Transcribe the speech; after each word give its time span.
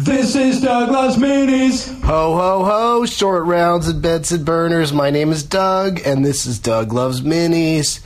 This 0.00 0.36
is 0.36 0.60
Douglas 0.60 1.16
Minis. 1.16 1.88
Ho, 2.04 2.36
ho, 2.36 2.64
ho, 2.64 3.04
short 3.04 3.46
rounds 3.46 3.88
and 3.88 4.00
Benson 4.00 4.44
burners. 4.44 4.92
My 4.92 5.10
name 5.10 5.32
is 5.32 5.42
Doug, 5.42 6.00
and 6.06 6.24
this 6.24 6.46
is 6.46 6.60
Doug 6.60 6.92
Loves 6.92 7.22
Minis, 7.22 7.98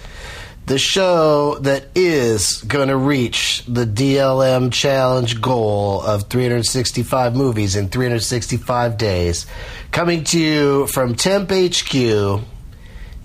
the 0.65 0.79
show 0.79 1.59
that 1.59 1.89
is 1.95 2.63
going 2.63 2.89
to 2.89 2.97
reach 2.97 3.63
the 3.69 3.85
DLM 3.85 4.73
challenge 4.73 5.43
goal 5.43 6.01
of 6.01 6.31
365 6.31 7.37
movies 7.37 7.77
in 7.77 7.91
365 7.91 8.97
days. 8.97 9.45
Coming 9.91 10.25
to 10.25 10.41
you 10.41 10.87
from 10.87 11.15
Temp 11.15 11.51
HQ, 11.51 12.41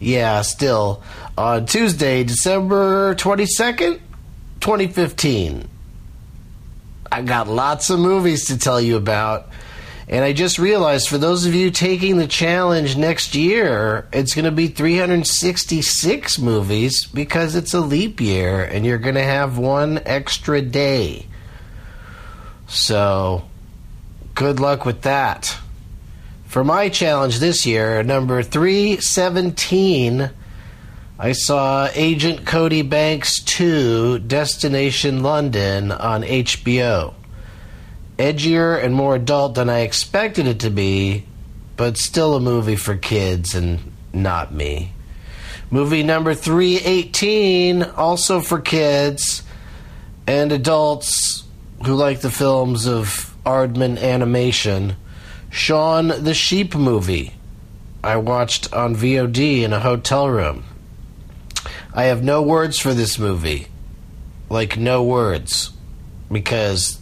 yeah, 0.01 0.41
still, 0.41 1.01
on 1.37 1.67
Tuesday, 1.67 2.25
December 2.25 3.15
22nd, 3.15 4.01
2015. 4.59 5.69
I 7.11 7.21
got 7.21 7.47
lots 7.47 7.89
of 7.89 7.99
movies 7.99 8.45
to 8.45 8.57
tell 8.57 8.79
you 8.79 8.97
about. 8.97 9.49
And 10.09 10.23
I 10.23 10.31
just 10.31 10.57
realized 10.57 11.09
for 11.09 11.17
those 11.17 11.45
of 11.45 11.53
you 11.53 11.69
taking 11.69 12.17
the 12.17 12.27
challenge 12.27 12.95
next 12.95 13.35
year, 13.35 14.07
it's 14.13 14.33
going 14.33 14.45
to 14.45 14.51
be 14.51 14.67
366 14.67 16.39
movies 16.39 17.05
because 17.05 17.55
it's 17.55 17.73
a 17.73 17.81
leap 17.81 18.21
year 18.21 18.63
and 18.63 18.85
you're 18.85 18.99
going 18.99 19.15
to 19.15 19.23
have 19.23 19.57
one 19.57 19.99
extra 20.05 20.61
day. 20.61 21.25
So, 22.67 23.49
good 24.33 24.61
luck 24.61 24.85
with 24.85 25.01
that. 25.01 25.57
For 26.45 26.63
my 26.63 26.87
challenge 26.87 27.39
this 27.39 27.65
year, 27.65 28.01
number 28.03 28.41
317, 28.43 30.29
I 31.19 31.31
saw 31.31 31.89
Agent 31.95 32.45
Cody 32.45 32.83
Banks 32.83 33.39
2 33.39 34.19
Destination 34.19 35.23
London 35.23 35.91
on 35.91 36.21
HBO. 36.21 37.15
Edgier 38.19 38.83
and 38.83 38.93
more 38.93 39.15
adult 39.15 39.55
than 39.55 39.67
I 39.67 39.79
expected 39.79 40.45
it 40.45 40.59
to 40.59 40.69
be, 40.69 41.25
but 41.75 41.97
still 41.97 42.35
a 42.35 42.39
movie 42.39 42.75
for 42.75 42.95
kids 42.95 43.55
and 43.55 43.93
not 44.13 44.53
me. 44.53 44.91
Movie 45.71 46.03
number 46.03 46.35
318, 46.35 47.81
also 47.81 48.39
for 48.39 48.61
kids 48.61 49.41
and 50.27 50.51
adults 50.51 51.45
who 51.83 51.95
like 51.95 52.21
the 52.21 52.29
films 52.29 52.85
of 52.85 53.35
Aardman 53.43 53.99
Animation. 53.99 54.95
Shaun 55.49 56.09
the 56.09 56.35
Sheep 56.35 56.75
movie. 56.75 57.33
I 58.03 58.17
watched 58.17 58.71
on 58.71 58.95
VOD 58.95 59.63
in 59.63 59.73
a 59.73 59.79
hotel 59.79 60.29
room. 60.29 60.63
I 61.97 62.03
have 62.03 62.23
no 62.23 62.43
words 62.43 62.77
for 62.77 62.93
this 62.93 63.17
movie. 63.17 63.69
Like, 64.51 64.77
no 64.77 65.01
words. 65.01 65.71
Because 66.31 66.99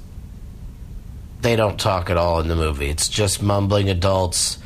they 1.41 1.57
don't 1.57 1.77
talk 1.77 2.09
at 2.09 2.15
all 2.15 2.39
in 2.39 2.47
the 2.47 2.55
movie. 2.55 2.87
It's 2.87 3.09
just 3.09 3.41
mumbling 3.41 3.89
adults 3.89 4.57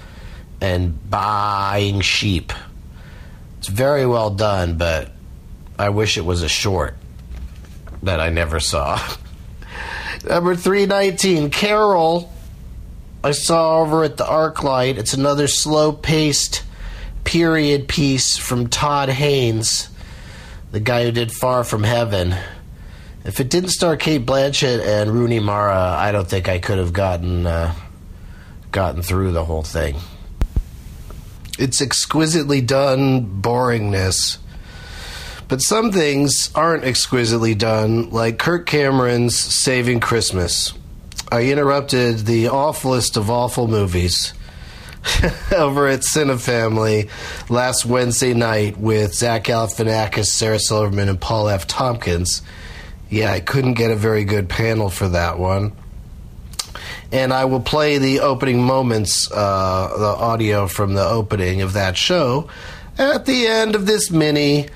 and 0.62 1.10
buying 1.10 2.02
sheep. 2.02 2.54
It's 3.58 3.70
very 3.70 4.06
well 4.06 4.30
done, 4.30 4.78
but 4.78 5.10
I 5.80 5.90
wish 5.90 6.16
it 6.16 6.26
was 6.26 6.44
a 6.44 6.48
short 6.48 6.96
that 8.04 8.20
I 8.20 8.30
never 8.30 8.60
saw. 8.60 9.02
Number 10.30 10.56
319, 10.56 11.50
Carol. 11.50 12.32
I 13.24 13.32
saw 13.32 13.80
over 13.80 14.04
at 14.04 14.18
the 14.18 14.26
Arclight. 14.26 15.00
It's 15.00 15.16
another 15.16 15.48
slow 15.48 15.92
paced 15.92 16.62
period 17.24 17.88
piece 17.88 18.38
from 18.38 18.68
Todd 18.68 19.10
Haynes 19.10 19.90
the 20.72 20.80
guy 20.80 21.04
who 21.04 21.12
did 21.12 21.32
Far 21.32 21.64
From 21.64 21.84
Heaven. 21.84 22.36
If 23.26 23.40
it 23.40 23.50
didn't 23.50 23.70
star 23.70 23.98
Cate 23.98 24.26
Blanchett 24.26 24.86
and 24.86 25.12
Rooney 25.12 25.40
Mara, 25.40 25.96
I 25.98 26.12
don't 26.12 26.28
think 26.28 26.48
I 26.48 26.60
could 26.60 26.78
have 26.78 26.94
gotten 26.94 27.46
uh, 27.46 27.74
gotten 28.72 29.02
through 29.02 29.32
the 29.32 29.46
whole 29.46 29.64
thing. 29.64 29.98
It's 31.58 31.82
exquisitely 31.82 32.62
done 32.62 33.42
boringness. 33.42 34.38
But 35.48 35.60
some 35.60 35.92
things 35.92 36.52
aren't 36.54 36.84
exquisitely 36.84 37.56
done, 37.56 38.12
like 38.12 38.38
Kirk 38.38 38.68
Cameron's 38.68 39.38
Saving 39.38 40.00
Christmas. 40.00 40.74
I 41.32 41.46
interrupted 41.46 42.20
the 42.20 42.50
awfulest 42.50 43.18
of 43.18 43.32
awful 43.32 43.68
movies 43.68 44.34
over 45.56 45.88
at 45.88 46.02
Cinefamily 46.02 47.10
last 47.50 47.86
Wednesday 47.86 48.34
night 48.34 48.78
with 48.78 49.14
Zach 49.14 49.46
Galifianakis, 49.46 50.26
Sarah 50.26 50.60
Silverman, 50.60 51.10
and 51.10 51.20
Paul 51.20 51.50
F. 51.50 51.68
Tompkins. 51.68 52.42
Yeah, 53.10 53.32
I 53.32 53.40
couldn't 53.40 53.74
get 53.74 53.92
a 53.92 53.96
very 53.96 54.24
good 54.24 54.50
panel 54.50 54.90
for 54.90 55.08
that 55.10 55.40
one. 55.40 55.72
And 57.12 57.34
I 57.34 57.46
will 57.46 57.62
play 57.62 57.98
the 57.98 58.20
opening 58.20 58.62
moments, 58.62 59.32
uh, 59.32 59.96
the 59.98 60.06
audio 60.06 60.68
from 60.68 60.94
the 60.94 61.06
opening 61.06 61.62
of 61.62 61.74
that 61.74 61.98
show 61.98 62.50
at 63.00 63.26
the 63.26 63.48
end 63.48 63.76
of 63.76 63.88
this 63.88 64.12
mini. 64.12 64.68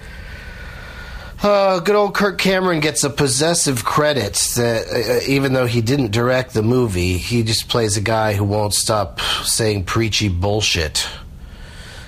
Uh, 1.43 1.81
good 1.81 1.95
old 1.95 2.13
Kirk 2.13 2.37
Cameron 2.37 2.79
gets 2.79 3.03
a 3.03 3.09
possessive 3.09 3.83
credit 3.83 4.35
that 4.55 4.87
uh, 4.87 5.29
even 5.29 5.51
though 5.51 5.65
he 5.65 5.81
didn't 5.81 6.11
direct 6.11 6.53
the 6.53 6.63
movie, 6.63 7.17
he 7.17 7.43
just 7.43 7.67
plays 7.67 7.97
a 7.97 8.01
guy 8.01 8.31
who 8.31 8.45
won't 8.45 8.73
stop 8.73 9.19
saying 9.43 9.83
preachy 9.83 10.29
bullshit. 10.29 11.05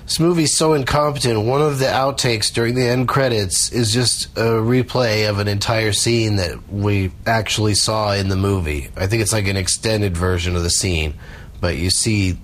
This 0.06 0.22
movie's 0.22 0.56
so 0.56 0.72
incompetent. 0.72 1.46
One 1.46 1.62
of 1.62 1.80
the 1.80 1.88
outtakes 1.88 2.54
during 2.54 2.76
the 2.76 2.88
end 2.88 3.10
credits 3.10 3.74
is 3.74 3.94
just 3.94 4.28
a 4.38 4.52
replay 4.62 5.30
of 5.30 5.40
an 5.40 5.50
entire 5.50 5.92
scene 5.92 6.38
that 6.38 6.72
we 6.72 7.12
actually 7.26 7.76
saw 7.76 8.14
in 8.14 8.30
the 8.30 8.38
movie. 8.38 8.88
I 8.96 9.08
think 9.08 9.22
it's 9.22 9.34
like 9.34 9.48
an 9.48 9.58
extended 9.58 10.16
version 10.16 10.56
of 10.56 10.64
the 10.64 10.70
scene, 10.70 11.14
but 11.60 11.76
you 11.76 11.90
see 11.90 12.38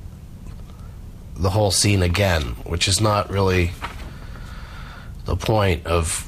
the 1.38 1.52
whole 1.52 1.72
scene 1.72 2.04
again, 2.04 2.42
which 2.66 2.90
is 2.90 3.00
not 3.00 3.30
really 3.30 3.72
the 5.24 5.38
point 5.38 5.86
of 5.86 6.28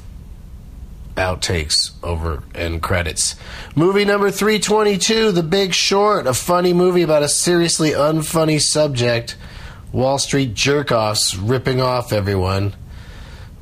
outtakes 1.16 1.92
over 2.02 2.42
end 2.54 2.82
credits. 2.82 3.36
Movie 3.74 4.04
number 4.04 4.30
322, 4.30 5.32
The 5.32 5.42
Big 5.42 5.74
Short, 5.74 6.26
a 6.26 6.34
funny 6.34 6.72
movie 6.72 7.02
about 7.02 7.22
a 7.22 7.28
seriously 7.28 7.90
unfunny 7.90 8.60
subject. 8.60 9.36
Wall 9.92 10.18
Street 10.18 10.54
jerk 10.54 10.90
offs 10.90 11.36
ripping 11.36 11.80
off 11.80 12.12
everyone. 12.12 12.74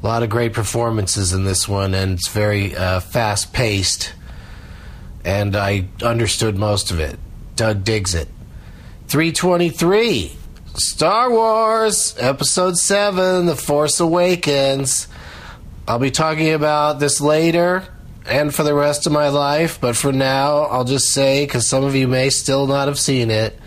A 0.03 0.07
lot 0.07 0.23
of 0.23 0.31
great 0.31 0.53
performances 0.53 1.33
in 1.33 1.45
this 1.45 1.69
one, 1.69 1.95
and 1.95 2.15
it's 2.15 2.29
very 2.29 2.75
uh, 2.75 3.01
fast 3.01 3.53
paced. 3.53 4.15
And 5.25 5.55
I 5.55 5.89
understood 6.03 6.57
most 6.57 6.91
of 6.91 6.99
it. 6.99 7.19
Doug 7.55 7.85
digs 7.85 8.15
it. 8.15 8.29
323, 9.09 10.33
Star 10.75 11.31
Wars, 11.31 12.17
Episode 12.19 12.79
7, 12.79 13.47
The 13.47 13.55
Force 13.55 14.01
Awakens. 14.01 15.07
I'll 15.87 15.99
be 15.99 16.11
talking 16.11 16.53
about 16.53 17.01
this 17.01 17.21
later 17.21 17.85
and 18.25 18.55
for 18.55 18.63
the 18.63 18.75
rest 18.75 19.07
of 19.07 19.13
my 19.13 19.29
life, 19.29 19.81
but 19.81 19.97
for 19.97 20.13
now, 20.13 20.59
I'll 20.59 20.85
just 20.85 21.13
say, 21.13 21.45
because 21.45 21.67
some 21.67 21.83
of 21.83 21.95
you 21.97 22.07
may 22.07 22.31
still 22.31 22.67
not 22.67 22.87
have 22.87 22.99
seen 22.99 23.31
it, 23.31 23.59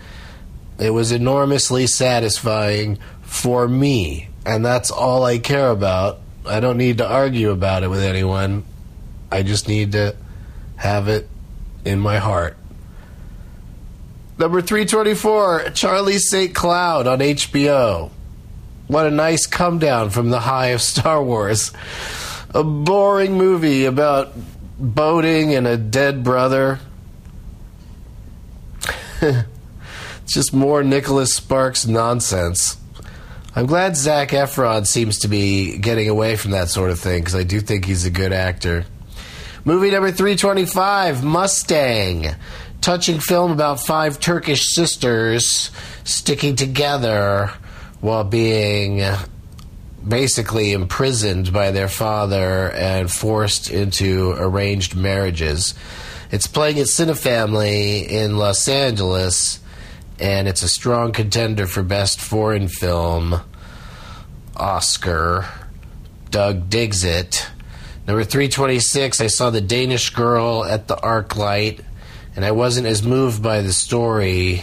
it 0.78 0.90
was 0.90 1.12
enormously 1.12 1.86
satisfying 1.86 2.98
for 3.22 3.68
me, 3.68 4.30
and 4.46 4.64
that's 4.64 4.90
all 4.90 5.24
I 5.24 5.38
care 5.38 5.70
about. 5.70 6.20
I 6.46 6.60
don't 6.60 6.78
need 6.78 6.98
to 6.98 7.06
argue 7.06 7.50
about 7.50 7.82
it 7.82 7.88
with 7.88 8.02
anyone. 8.02 8.64
I 9.30 9.42
just 9.42 9.68
need 9.68 9.92
to 9.92 10.16
have 10.76 11.08
it 11.08 11.28
in 11.84 12.00
my 12.00 12.18
heart. 12.18 12.56
Number 14.38 14.62
324, 14.62 15.70
Charlie 15.74 16.18
St. 16.18 16.54
Cloud 16.54 17.06
on 17.06 17.18
HBO. 17.18 18.10
What 18.88 19.06
a 19.06 19.10
nice 19.10 19.46
come 19.46 19.78
down 19.78 20.10
from 20.10 20.30
the 20.30 20.40
high 20.40 20.68
of 20.68 20.80
Star 20.80 21.22
Wars. 21.22 21.72
A 22.54 22.62
boring 22.62 23.36
movie 23.36 23.84
about 23.84 24.32
boating 24.78 25.54
and 25.54 25.66
a 25.66 25.76
dead 25.76 26.22
brother. 26.22 26.78
it's 29.20 29.44
just 30.26 30.54
more 30.54 30.84
Nicholas 30.84 31.34
Sparks 31.34 31.86
nonsense. 31.86 32.76
I'm 33.56 33.66
glad 33.66 33.96
Zac 33.96 34.28
Efron 34.28 34.86
seems 34.86 35.18
to 35.20 35.28
be 35.28 35.78
getting 35.78 36.08
away 36.08 36.36
from 36.36 36.52
that 36.52 36.68
sort 36.68 36.90
of 36.90 37.00
thing 37.00 37.20
because 37.20 37.34
I 37.34 37.42
do 37.42 37.60
think 37.60 37.86
he's 37.86 38.04
a 38.04 38.10
good 38.10 38.32
actor. 38.32 38.84
Movie 39.64 39.90
number 39.90 40.12
325 40.12 41.24
Mustang. 41.24 42.26
Touching 42.82 43.18
film 43.18 43.50
about 43.50 43.80
five 43.80 44.20
Turkish 44.20 44.68
sisters 44.74 45.72
sticking 46.04 46.54
together 46.54 47.50
while 48.06 48.22
being 48.22 49.02
basically 50.06 50.70
imprisoned 50.70 51.52
by 51.52 51.72
their 51.72 51.88
father 51.88 52.70
and 52.70 53.10
forced 53.10 53.68
into 53.68 54.30
arranged 54.38 54.94
marriages. 54.94 55.74
It's 56.30 56.46
playing 56.46 56.78
at 56.78 56.86
Cinefamily 56.86 58.08
in 58.08 58.36
Los 58.36 58.68
Angeles, 58.68 59.58
and 60.20 60.46
it's 60.46 60.62
a 60.62 60.68
strong 60.68 61.10
contender 61.10 61.66
for 61.66 61.82
Best 61.82 62.20
Foreign 62.20 62.68
Film 62.68 63.40
Oscar. 64.54 65.44
Doug 66.30 66.70
digs 66.70 67.02
it. 67.02 67.44
Number 68.06 68.22
326, 68.22 69.20
I 69.20 69.26
saw 69.26 69.50
The 69.50 69.60
Danish 69.60 70.10
Girl 70.10 70.64
at 70.64 70.86
the 70.86 70.96
Arc 70.96 71.34
Light, 71.34 71.80
and 72.36 72.44
I 72.44 72.52
wasn't 72.52 72.86
as 72.86 73.02
moved 73.02 73.42
by 73.42 73.62
the 73.62 73.72
story 73.72 74.62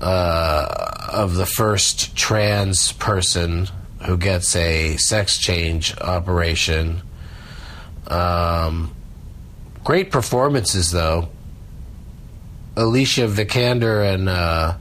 uh, 0.00 0.87
of 1.08 1.34
the 1.34 1.46
first 1.46 2.16
trans 2.16 2.92
person 2.92 3.68
who 4.04 4.16
gets 4.16 4.54
a 4.54 4.96
sex 4.96 5.38
change 5.38 5.96
operation. 5.98 7.02
Um, 8.06 8.94
great 9.84 10.10
performances, 10.10 10.90
though. 10.90 11.28
Alicia 12.76 13.26
Vikander 13.26 14.14
and 14.14 14.28
uh, 14.28 14.76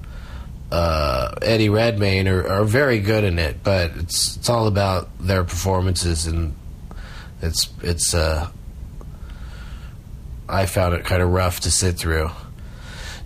uh, 0.72 1.36
Eddie 1.42 1.70
Redmayne 1.70 2.28
are, 2.28 2.48
are, 2.48 2.64
very 2.64 3.00
good 3.00 3.24
in 3.24 3.40
it, 3.40 3.64
but 3.64 3.92
it's 3.96 4.38
it's 4.38 4.50
all 4.50 4.68
about 4.68 5.10
their 5.20 5.44
performances, 5.44 6.28
and 6.28 6.54
it's 7.42 7.70
it's. 7.82 8.14
Uh, 8.14 8.50
I 10.50 10.66
found 10.66 10.94
it 10.94 11.06
kind 11.06 11.22
of 11.22 11.30
rough 11.30 11.62
to 11.62 11.72
sit 11.72 11.98
through. 11.98 12.30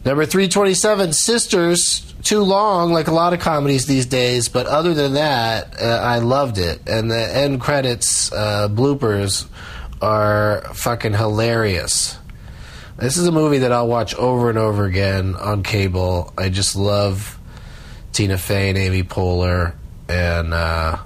Number 0.03 0.25
327, 0.25 1.13
Sisters, 1.13 2.10
too 2.23 2.41
long, 2.41 2.91
like 2.91 3.07
a 3.07 3.13
lot 3.13 3.33
of 3.33 3.39
comedies 3.39 3.85
these 3.85 4.05
days, 4.05 4.49
but 4.49 4.67
other 4.67 4.93
than 4.93 5.13
that, 5.13 5.81
uh, 5.81 5.85
I 5.85 6.19
loved 6.19 6.57
it. 6.57 6.81
And 6.87 7.09
the 7.09 7.35
end 7.35 7.61
credits 7.61 8.31
uh, 8.31 8.69
bloopers 8.69 9.47
are 10.01 10.61
fucking 10.73 11.13
hilarious. 11.13 12.17
This 12.97 13.17
is 13.17 13.25
a 13.25 13.31
movie 13.31 13.59
that 13.59 13.71
I'll 13.71 13.87
watch 13.87 14.13
over 14.15 14.49
and 14.49 14.57
over 14.57 14.85
again 14.85 15.35
on 15.35 15.63
cable. 15.63 16.33
I 16.37 16.49
just 16.49 16.75
love 16.75 17.39
Tina 18.13 18.37
Fey 18.37 18.69
and 18.69 18.77
Amy 18.77 19.03
Poehler, 19.03 19.73
and 20.07 20.53
uh, 20.53 20.97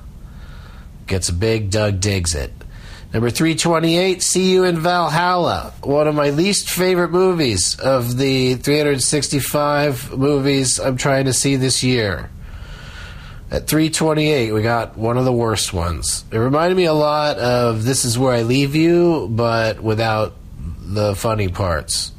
gets 1.07 1.29
a 1.29 1.33
big 1.33 1.69
Doug 1.69 1.99
digs 1.99 2.35
it. 2.35 2.51
Number 3.15 3.29
328, 3.29 4.21
See 4.21 4.51
You 4.51 4.65
in 4.65 4.77
Valhalla. 4.77 5.71
One 5.83 6.09
of 6.09 6.15
my 6.15 6.31
least 6.31 6.69
favorite 6.69 7.11
movies 7.11 7.79
of 7.79 8.17
the 8.17 8.55
365 8.55 10.17
movies 10.17 10.81
I'm 10.81 10.97
trying 10.97 11.23
to 11.23 11.31
see 11.31 11.55
this 11.55 11.81
year. 11.81 12.29
At 13.49 13.67
328, 13.67 14.51
we 14.51 14.61
got 14.61 14.97
one 14.97 15.17
of 15.17 15.23
the 15.23 15.31
worst 15.31 15.71
ones. 15.71 16.25
It 16.29 16.39
reminded 16.39 16.75
me 16.75 16.83
a 16.83 16.93
lot 16.93 17.37
of 17.37 17.85
This 17.85 18.03
Is 18.03 18.19
Where 18.19 18.33
I 18.33 18.41
Leave 18.41 18.75
You, 18.75 19.29
but 19.31 19.79
without 19.79 20.33
the 20.81 21.15
funny 21.15 21.47
parts. 21.47 22.11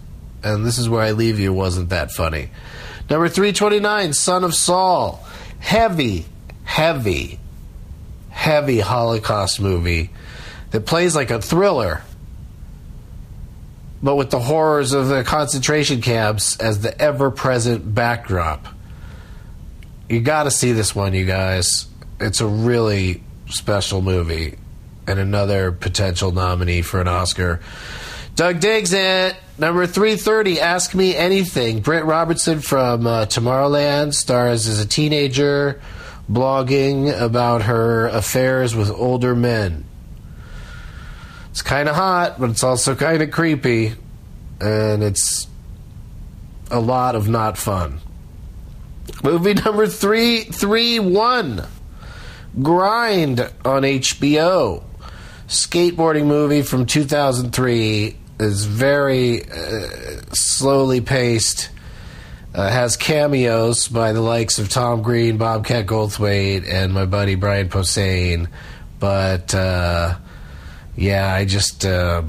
And 0.42 0.64
This 0.64 0.78
Is 0.78 0.88
Where 0.88 1.02
I 1.02 1.10
Leave 1.10 1.38
You 1.38 1.52
wasn't 1.52 1.90
that 1.90 2.10
funny. 2.10 2.48
Number 3.10 3.28
329, 3.28 4.14
Son 4.14 4.44
of 4.44 4.54
Saul. 4.54 5.22
Heavy, 5.58 6.24
heavy, 6.64 7.38
heavy 8.30 8.80
Holocaust 8.80 9.60
movie 9.60 10.08
that 10.76 10.84
plays 10.84 11.16
like 11.16 11.30
a 11.30 11.40
thriller, 11.40 12.02
but 14.02 14.16
with 14.16 14.28
the 14.28 14.38
horrors 14.38 14.92
of 14.92 15.08
the 15.08 15.24
concentration 15.24 16.02
camps 16.02 16.58
as 16.58 16.82
the 16.82 17.00
ever 17.00 17.30
present 17.30 17.94
backdrop. 17.94 18.68
You 20.10 20.20
got 20.20 20.42
to 20.42 20.50
see 20.50 20.72
this 20.72 20.94
one, 20.94 21.14
you 21.14 21.24
guys. 21.24 21.86
It's 22.20 22.42
a 22.42 22.46
really 22.46 23.22
special 23.46 24.02
movie 24.02 24.58
and 25.06 25.18
another 25.18 25.72
potential 25.72 26.30
nominee 26.30 26.82
for 26.82 27.00
an 27.00 27.08
Oscar. 27.08 27.60
Doug 28.34 28.60
digs 28.60 28.92
it. 28.92 29.34
Number 29.56 29.86
330, 29.86 30.60
Ask 30.60 30.94
Me 30.94 31.16
Anything. 31.16 31.80
Britt 31.80 32.04
Robertson 32.04 32.60
from 32.60 33.06
uh, 33.06 33.24
Tomorrowland 33.24 34.12
stars 34.12 34.68
as 34.68 34.78
a 34.78 34.86
teenager 34.86 35.80
blogging 36.30 37.18
about 37.18 37.62
her 37.62 38.08
affairs 38.08 38.76
with 38.76 38.90
older 38.90 39.34
men. 39.34 39.85
It's 41.56 41.62
kind 41.62 41.88
of 41.88 41.96
hot, 41.96 42.38
but 42.38 42.50
it's 42.50 42.62
also 42.62 42.94
kind 42.94 43.22
of 43.22 43.30
creepy, 43.30 43.94
and 44.60 45.02
it's 45.02 45.46
a 46.70 46.78
lot 46.78 47.14
of 47.14 47.30
not 47.30 47.56
fun. 47.56 47.98
Movie 49.24 49.54
number 49.64 49.86
three, 49.86 50.42
three 50.42 50.98
one, 50.98 51.64
Grind 52.62 53.40
on 53.40 53.84
HBO. 53.84 54.84
Skateboarding 55.48 56.26
movie 56.26 56.60
from 56.60 56.84
2003 56.84 58.14
is 58.38 58.66
very 58.66 59.50
uh, 59.50 60.20
slowly 60.34 61.00
paced. 61.00 61.70
Uh, 62.54 62.68
has 62.68 62.98
cameos 62.98 63.88
by 63.88 64.12
the 64.12 64.20
likes 64.20 64.58
of 64.58 64.68
Tom 64.68 65.00
Green, 65.00 65.38
Bobcat 65.38 65.86
Goldthwait, 65.86 66.70
and 66.70 66.92
my 66.92 67.06
buddy 67.06 67.34
Brian 67.34 67.70
Posehn, 67.70 68.48
but 69.00 69.54
uh, 69.54 70.16
yeah, 70.96 71.32
I 71.32 71.44
just 71.44 71.84
uh, 71.84 72.22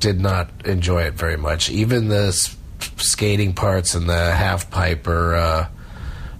did 0.00 0.20
not 0.20 0.50
enjoy 0.66 1.02
it 1.02 1.14
very 1.14 1.36
much. 1.36 1.70
Even 1.70 2.08
the 2.08 2.32
skating 2.96 3.52
parts 3.52 3.94
and 3.94 4.08
the 4.08 4.32
half 4.32 4.70
pipe 4.70 5.06
are 5.06 5.34
uh, 5.34 5.68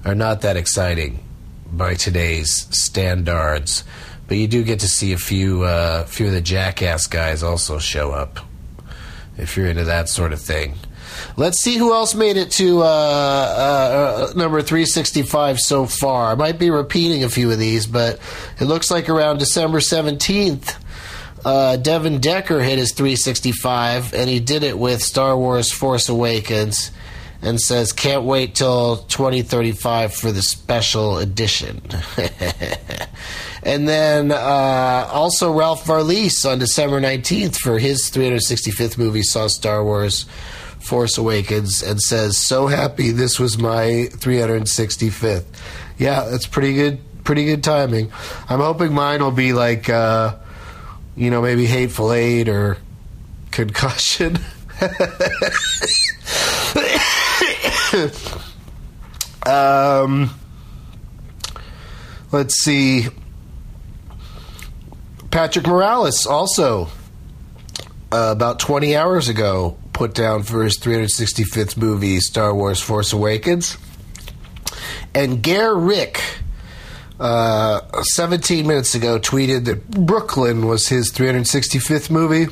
are 0.05 0.14
not 0.14 0.43
that 0.43 0.56
exciting 0.56 1.23
by 1.70 1.94
today's 1.94 2.67
standards. 2.70 3.85
But 4.26 4.37
you 4.37 4.46
do 4.46 4.62
get 4.62 4.81
to 4.81 4.88
see 4.88 5.12
a 5.12 5.19
few 5.19 5.62
uh, 5.62 6.05
few 6.05 6.26
of 6.26 6.32
the 6.32 6.40
jackass 6.40 7.06
guys 7.06 7.43
also 7.43 7.79
show 7.79 8.12
up 8.12 8.41
if 9.37 9.56
you're 9.56 9.67
into 9.69 9.84
that 9.84 10.08
sort 10.08 10.32
of 10.32 10.41
thing. 10.41 10.75
Let's 11.37 11.62
see 11.62 11.76
who 11.76 11.93
else 11.93 12.15
made 12.15 12.37
it 12.37 12.50
to 12.53 12.82
uh, 12.82 12.85
uh, 12.85 14.32
number 14.35 14.61
365 14.62 15.61
so 15.61 15.87
far. 15.87 16.32
I 16.32 16.35
might 16.35 16.59
be 16.59 16.70
repeating 16.70 17.25
a 17.25 17.29
few 17.29 17.50
of 17.50 17.59
these, 17.59 17.87
but 17.87 18.19
it 18.61 18.65
looks 18.65 18.91
like 18.91 19.09
around 19.09 19.38
December 19.38 19.79
17th, 19.79 20.76
uh, 21.44 21.76
Devin 21.76 22.20
Decker 22.20 22.61
hit 22.61 22.79
his 22.79 22.93
365, 22.93 24.15
and 24.15 24.29
he 24.29 24.41
did 24.41 24.62
it 24.62 24.79
with 24.79 25.03
Star 25.03 25.37
Wars 25.37 25.73
Force 25.73 26.09
Awakens 26.09 26.91
and 27.41 27.61
says, 27.61 27.93
Can't 27.93 28.25
wait 28.25 28.55
till 28.55 28.99
2035 28.99 30.15
for 30.15 30.32
the 30.32 30.43
special 30.43 31.19
edition. 31.19 31.81
and 33.62 33.88
then 33.88 34.32
uh, 34.32 35.09
also 35.12 35.53
Ralph 35.53 35.85
Varlies 35.85 36.44
on 36.50 36.59
December 36.59 37.00
19th 37.00 37.56
for 37.56 37.79
his 37.79 38.11
365th 38.11 38.99
movie 38.99 39.23
saw 39.23 39.47
Star 39.47 39.85
Wars 39.85 40.26
Force 40.88 41.19
Awakens 41.19 41.82
and 41.82 42.00
says, 42.00 42.38
"So 42.38 42.67
happy 42.67 43.11
this 43.11 43.38
was 43.38 43.58
my 43.58 44.08
365th." 44.12 45.44
Yeah, 45.99 46.25
that's 46.31 46.46
pretty 46.46 46.73
good. 46.73 47.00
Pretty 47.25 47.44
good 47.44 47.62
timing. 47.62 48.11
I'm 48.49 48.61
hoping 48.61 48.94
mine 48.94 49.23
will 49.23 49.31
be 49.31 49.52
like, 49.52 49.90
uh, 49.90 50.37
you 51.14 51.31
know, 51.31 51.43
maybe 51.43 51.67
Hateful 51.67 52.12
Eight 52.12 52.49
or 52.49 52.79
Concussion. 53.50 54.38
um, 59.46 60.31
let's 62.32 62.55
see. 62.63 63.08
Patrick 65.31 65.67
Morales 65.67 66.27
also 66.27 66.89
uh, 68.10 68.31
about 68.32 68.58
20 68.58 68.96
hours 68.96 69.29
ago 69.29 69.77
put 69.98 70.14
down 70.14 70.44
for 70.44 70.62
his 70.62 70.78
365th 70.78 71.76
movie, 71.76 72.20
Star 72.20 72.55
Wars 72.55 72.81
Force 72.81 73.12
Awakens. 73.12 73.76
And 75.12 75.43
Gare 75.43 75.74
Rick, 75.74 76.22
uh, 77.19 77.81
17 78.14 78.64
minutes 78.64 78.94
ago, 78.94 79.19
tweeted 79.19 79.64
that 79.64 79.90
Brooklyn 79.90 80.69
was 80.69 80.86
his 80.86 81.10
365th 81.10 82.10
movie. 82.10 82.46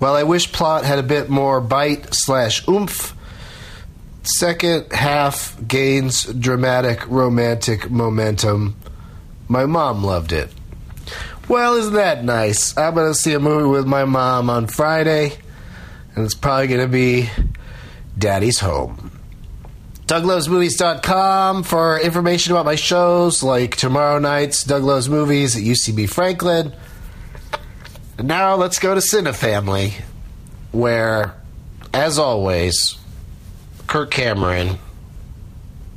Well, 0.00 0.16
I 0.16 0.24
wish 0.24 0.50
plot 0.50 0.84
had 0.84 0.98
a 0.98 1.04
bit 1.04 1.28
more 1.28 1.60
bite 1.60 2.08
slash 2.12 2.66
oomph, 2.66 3.14
second 4.24 4.92
half 4.92 5.56
gains 5.68 6.24
dramatic 6.24 7.06
romantic 7.06 7.92
momentum. 7.92 8.74
My 9.46 9.66
mom 9.66 10.02
loved 10.02 10.32
it. 10.32 10.52
Well, 11.48 11.76
isn't 11.76 11.94
that 11.94 12.24
nice? 12.24 12.76
I'm 12.76 12.96
going 12.96 13.06
to 13.06 13.14
see 13.14 13.34
a 13.34 13.40
movie 13.40 13.68
with 13.68 13.86
my 13.86 14.04
mom 14.04 14.50
on 14.50 14.66
Friday 14.66 15.38
and 16.18 16.24
it's 16.24 16.34
probably 16.34 16.66
going 16.66 16.80
to 16.80 16.88
be 16.88 17.30
Daddy's 18.18 18.58
Home. 18.58 19.12
DougLovesMovies.com 20.08 21.62
for 21.62 22.00
information 22.00 22.52
about 22.52 22.64
my 22.64 22.74
shows 22.74 23.44
like 23.44 23.76
tomorrow 23.76 24.18
night's 24.18 24.64
Doug 24.64 24.82
Loves 24.82 25.08
Movies 25.08 25.56
at 25.56 25.62
UCB 25.62 26.10
Franklin. 26.10 26.74
And 28.18 28.26
now 28.26 28.56
let's 28.56 28.80
go 28.80 28.96
to 28.96 29.00
Cinefamily, 29.00 29.92
where, 30.72 31.36
as 31.94 32.18
always, 32.18 32.98
Kirk 33.86 34.10
Cameron. 34.10 34.76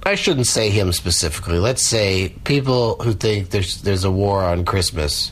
I 0.04 0.14
shouldn't 0.14 0.46
say 0.46 0.70
him 0.70 0.94
specifically. 0.94 1.58
Let's 1.58 1.84
say 1.84 2.36
people 2.44 3.02
who 3.02 3.14
think 3.14 3.50
there's 3.50 3.82
there's 3.82 4.04
a 4.04 4.12
war 4.12 4.44
on 4.44 4.66
Christmas 4.66 5.32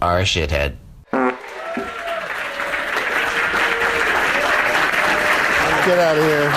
are 0.00 0.20
a 0.20 0.22
shithead. 0.22 0.76
Get 5.84 5.98
out 5.98 6.16
of 6.16 6.22
here. 6.22 6.50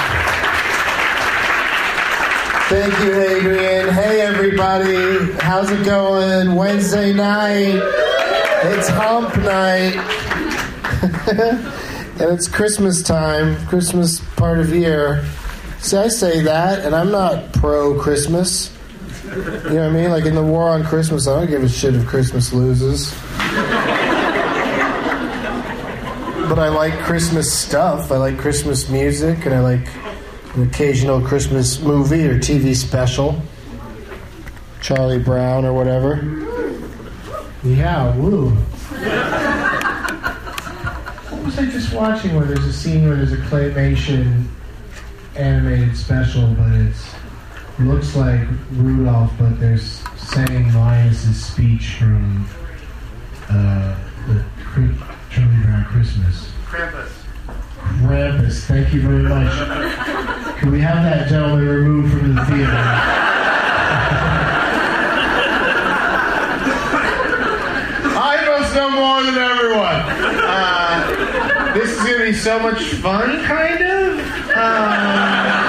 Thank 2.69 2.93
you, 3.03 3.19
Adrian. 3.19 3.89
Hey, 3.91 4.21
everybody. 4.21 5.31
How's 5.39 5.71
it 5.71 5.83
going? 5.83 6.53
Wednesday 6.53 7.11
night. 7.11 7.81
It's 8.65 8.87
hump 8.87 9.35
night. 9.37 9.95
and 12.21 12.31
it's 12.31 12.47
Christmas 12.47 13.01
time, 13.01 13.55
Christmas 13.65 14.19
part 14.35 14.59
of 14.59 14.69
year. 14.75 15.25
See, 15.79 15.97
I 15.97 16.07
say 16.07 16.41
that, 16.41 16.85
and 16.85 16.93
I'm 16.93 17.09
not 17.09 17.51
pro 17.53 17.99
Christmas. 17.99 18.71
You 19.23 19.31
know 19.31 19.63
what 19.63 19.79
I 19.79 19.89
mean? 19.89 20.11
Like 20.11 20.25
in 20.25 20.35
the 20.35 20.43
war 20.43 20.69
on 20.69 20.83
Christmas, 20.83 21.27
I 21.27 21.39
don't 21.39 21.49
give 21.49 21.63
a 21.63 21.69
shit 21.69 21.95
if 21.95 22.05
Christmas 22.05 22.53
loses. 22.53 23.11
But 26.47 26.59
I 26.59 26.69
like 26.69 26.93
Christmas 26.99 27.51
stuff. 27.51 28.11
I 28.11 28.17
like 28.17 28.37
Christmas 28.37 28.89
music, 28.89 29.45
and 29.45 29.55
I 29.55 29.59
like 29.59 29.87
an 30.55 30.67
occasional 30.67 31.21
Christmas 31.21 31.79
movie 31.79 32.27
or 32.27 32.37
TV 32.37 32.75
special. 32.75 33.41
Charlie 34.81 35.19
Brown 35.19 35.65
or 35.65 35.73
whatever. 35.73 36.15
Yeah, 37.63 38.15
woo. 38.15 38.51
what 41.29 41.43
was 41.43 41.57
I 41.57 41.65
just 41.65 41.93
watching 41.93 42.35
where 42.35 42.45
there's 42.45 42.65
a 42.65 42.73
scene 42.73 43.07
where 43.07 43.15
there's 43.17 43.33
a 43.33 43.37
claymation 43.37 44.45
animated 45.35 45.97
special, 45.97 46.53
but 46.53 46.71
it's 46.73 47.15
looks 47.79 48.15
like 48.15 48.47
Rudolph, 48.73 49.33
but 49.37 49.59
they're 49.59 49.77
saying 49.77 50.71
Linus's 50.73 51.43
speech 51.43 51.95
from 51.95 52.47
uh, 53.49 53.97
the 54.27 54.45
Charlie 55.35 55.57
Brown 55.63 55.83
Christmas. 55.85 56.49
Krampus. 56.65 57.09
Krampus, 58.01 58.63
thank 58.67 58.93
you 58.93 59.01
very 59.01 59.23
much. 59.23 59.51
Can 60.59 60.71
we 60.71 60.79
have 60.79 61.03
that 61.03 61.27
gentleman 61.27 61.67
removed 61.67 62.13
from 62.13 62.35
the 62.35 62.45
theater? 62.45 62.71
I 68.17 68.45
must 68.47 68.73
know 68.75 68.89
more 68.91 69.23
than 69.23 69.35
everyone. 69.35 70.01
Uh, 70.47 71.73
this 71.73 71.89
is 71.91 71.97
going 71.97 72.17
to 72.19 72.23
be 72.25 72.33
so 72.33 72.59
much 72.59 72.81
fun, 72.95 73.43
kind 73.43 73.81
of. 73.83 74.19
Um, 74.55 75.65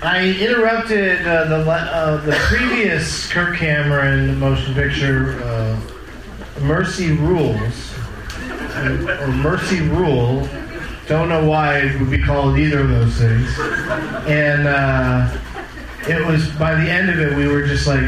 I 0.00 0.36
interrupted 0.40 1.26
uh, 1.26 1.44
the 1.46 1.58
le- 1.58 1.72
uh, 1.72 2.16
the 2.24 2.32
previous 2.32 3.30
Kirk 3.32 3.56
Cameron 3.56 4.38
motion 4.38 4.74
picture, 4.74 5.42
uh, 5.42 5.77
Mercy 6.60 7.12
Rules, 7.12 7.94
or 8.76 9.28
Mercy 9.28 9.80
Rule. 9.80 10.48
Don't 11.06 11.28
know 11.28 11.48
why 11.48 11.78
it 11.78 11.98
would 12.00 12.10
be 12.10 12.22
called 12.22 12.58
either 12.58 12.80
of 12.80 12.88
those 12.90 13.14
things. 13.16 13.48
And 14.28 14.68
uh, 14.68 15.36
it 16.06 16.24
was 16.26 16.48
by 16.52 16.74
the 16.74 16.90
end 16.90 17.10
of 17.10 17.18
it, 17.18 17.36
we 17.36 17.46
were 17.46 17.66
just 17.66 17.86
like 17.86 18.00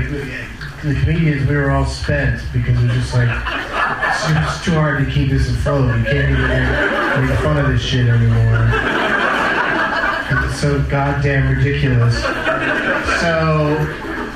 the 0.83 0.95
comedians. 1.00 1.49
We 1.49 1.57
were 1.57 1.71
all 1.71 1.87
spent 1.87 2.42
because 2.52 2.78
it 2.78 2.87
was 2.87 2.92
just 2.92 3.14
like 3.14 3.28
it's 3.30 4.64
too 4.64 4.73
hard 4.73 5.04
to 5.04 5.11
keep 5.11 5.30
this 5.30 5.49
afloat. 5.49 5.97
You 5.99 6.04
can't 6.04 6.30
even 6.30 6.49
make, 6.49 7.30
make 7.30 7.38
fun 7.40 7.57
of 7.59 7.69
this 7.69 7.83
shit 7.83 8.07
anymore. 8.07 8.69
It's 10.45 10.61
so 10.61 10.80
goddamn 10.83 11.57
ridiculous. 11.57 12.14
So 13.21 13.76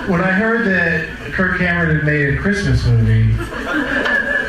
when 0.08 0.20
I 0.20 0.32
heard 0.32 0.66
that 0.66 1.32
Kirk 1.32 1.58
Cameron 1.58 1.96
had 1.96 2.04
made 2.04 2.34
a 2.34 2.36
Christmas 2.38 2.84
movie, 2.84 3.32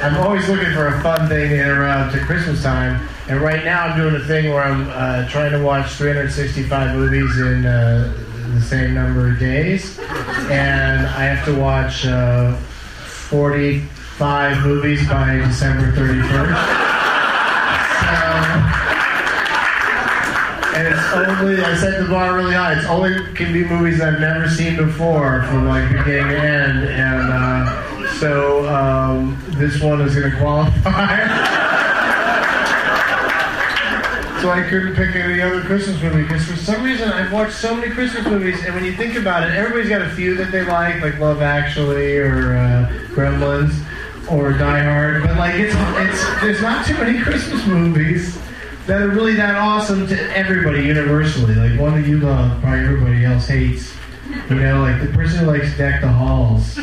I'm 0.06 0.18
always 0.18 0.48
looking 0.48 0.72
for 0.72 0.86
a 0.86 1.02
fun 1.02 1.28
thing 1.28 1.50
to 1.50 1.60
interrupt 1.60 2.16
at 2.16 2.28
Christmas 2.28 2.62
time. 2.62 3.10
And 3.28 3.42
right 3.42 3.66
now 3.66 3.86
I'm 3.86 4.00
doing 4.00 4.14
a 4.14 4.24
thing 4.24 4.54
where 4.54 4.62
I'm 4.62 4.88
uh, 4.92 5.28
trying 5.30 5.52
to 5.52 5.64
watch 5.64 5.94
365 5.94 6.96
movies 6.96 7.40
in 7.40 7.66
uh, 7.66 8.14
the 8.54 8.62
same 8.62 8.94
number 8.94 9.32
of 9.32 9.40
days. 9.40 9.98
And 10.52 11.08
I 11.08 11.24
have 11.24 11.44
to 11.46 11.60
watch 11.60 12.06
uh, 12.06 12.56
45 12.56 14.64
movies 14.64 15.10
by 15.10 15.38
December 15.38 15.92
31st. 15.94 16.86
So, 18.06 18.14
and 20.78 20.88
it's 20.88 21.02
only 21.14 21.64
I 21.64 21.76
set 21.78 22.00
the 22.00 22.08
bar 22.08 22.36
really 22.36 22.54
high. 22.54 22.78
It's 22.78 22.86
only 22.86 23.16
can 23.34 23.52
be 23.52 23.64
movies 23.64 24.02
I've 24.02 24.20
never 24.20 24.48
seen 24.50 24.76
before 24.76 25.42
from 25.46 25.68
like 25.68 25.90
beginning 25.90 26.28
to 26.28 26.38
end, 26.38 26.84
and 26.90 27.34
uh, 27.34 27.95
so 28.20 28.68
um, 28.70 29.42
this 29.50 29.82
one 29.82 30.02
is 30.02 30.16
going 30.16 30.32
to 30.32 30.38
qualify. 30.38 30.72
so 34.42 34.50
I 34.50 34.66
couldn't 34.70 34.96
pick 34.96 35.16
any 35.16 35.42
other 35.42 35.62
Christmas 35.62 36.02
movie 36.02 36.24
because 36.24 36.46
for 36.46 36.56
some 36.56 36.84
reason 36.84 37.10
I've 37.10 37.32
watched 37.32 37.56
so 37.56 37.76
many 37.76 37.94
Christmas 37.94 38.26
movies, 38.26 38.64
and 38.64 38.76
when 38.76 38.86
you 38.86 38.96
think 38.96 39.16
about 39.16 39.44
it, 39.44 39.56
everybody's 39.56 39.90
got 39.90 40.02
a 40.02 40.10
few 40.12 40.36
that 40.36 40.52
they 40.52 40.64
like, 40.64 41.02
like 41.02 41.20
Love 41.20 41.42
Actually 41.42 42.18
or 42.18 42.56
uh, 42.56 42.88
Gremlins 43.10 43.74
or 44.30 44.54
Die 44.54 44.84
Hard, 44.84 45.24
but 45.24 45.38
like 45.38 45.56
it's 45.56 45.74
it's 45.76 46.42
there's 46.42 46.62
not 46.62 46.86
too 46.86 46.96
many 46.96 47.22
Christmas 47.22 47.66
movies 47.66 48.38
that 48.88 49.02
are 49.02 49.10
really 49.10 49.34
that 49.34 49.56
awesome 49.56 50.08
to 50.08 50.38
everybody 50.38 50.84
universally. 50.84 51.56
Like 51.56 51.80
one 51.80 52.00
that 52.00 52.08
you 52.08 52.20
love, 52.20 52.60
probably 52.62 52.80
everybody 52.80 53.26
else 53.26 53.48
hates. 53.48 53.94
You 54.50 54.56
know, 54.56 54.82
like 54.82 55.02
the 55.02 55.08
person 55.08 55.40
who 55.40 55.46
likes 55.48 55.76
Deck 55.78 56.02
the 56.02 56.08
Halls. 56.08 56.78